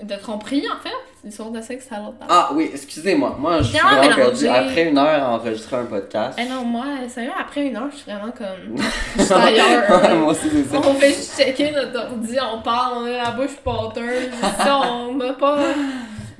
[0.03, 0.95] De tromperie, en fait.
[1.23, 2.15] L'histoire de sexe à l'autre.
[2.31, 3.37] Ah oui, excusez-moi.
[3.39, 4.17] Moi, je suis vraiment mélangé.
[4.23, 4.47] perdu.
[4.49, 6.39] Après une heure à enregistrer un podcast.
[6.41, 8.77] Eh non, moi, sérieux, après une heure, je suis vraiment comme.
[9.19, 10.17] Je suis ailleurs.
[10.17, 10.79] Moi aussi, c'est ça.
[10.83, 14.31] On fait juste checker notre ordi, on parle, on a la bouche pâteuse.
[14.57, 15.59] Ça, on n'a pas.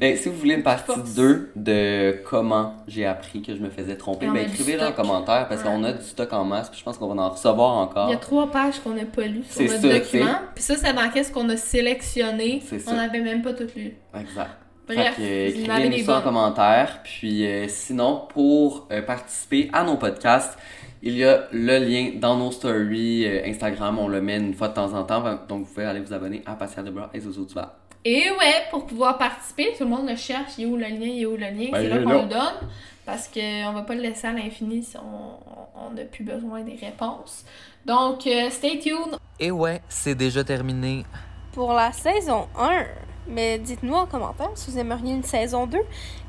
[0.01, 1.15] Ben, si vous voulez une partie Force.
[1.15, 5.63] 2 de comment j'ai appris que je me faisais tromper, ben écrivez-le en commentaire parce
[5.63, 5.69] Ouais.
[5.69, 8.09] qu'on a du stock en masse puis je pense qu'on va en recevoir encore.
[8.09, 10.35] Il y a trois pages qu'on n'a pas lues sur notre ça, document.
[10.55, 12.63] Puis ça, c'est dans qu'est-ce qu'on a sélectionné.
[12.87, 13.95] On n'avait même pas tout lu.
[14.19, 14.51] Exact.
[14.89, 17.01] Bref, écrivez-nous ça en commentaire.
[17.05, 20.59] Puis euh, sinon, pour euh, participer à nos podcasts,
[21.03, 23.99] il y a le lien dans nos stories euh, Instagram.
[23.99, 25.23] On le met une fois de temps en temps.
[25.49, 27.69] Donc vous pouvez aller vous abonner à Pascal Debras et Zozo Duval.
[28.05, 30.53] Et ouais, pour pouvoir participer, tout le monde le cherche.
[30.59, 31.69] Il est où le lien, il est où le lien.
[31.73, 32.69] Ben, c'est là qu'on le donne.
[33.05, 37.45] Parce qu'on va pas le laisser à l'infini si on n'a plus besoin des réponses.
[37.85, 39.17] Donc, euh, stay tuned.
[39.39, 41.05] Et ouais, c'est déjà terminé.
[41.53, 42.85] pour la saison 1.
[43.29, 45.79] Mais dites-nous en commentaire si vous aimeriez une saison 2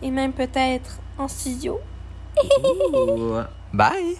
[0.01, 1.79] et même peut-être en studio.
[3.73, 4.17] Bye!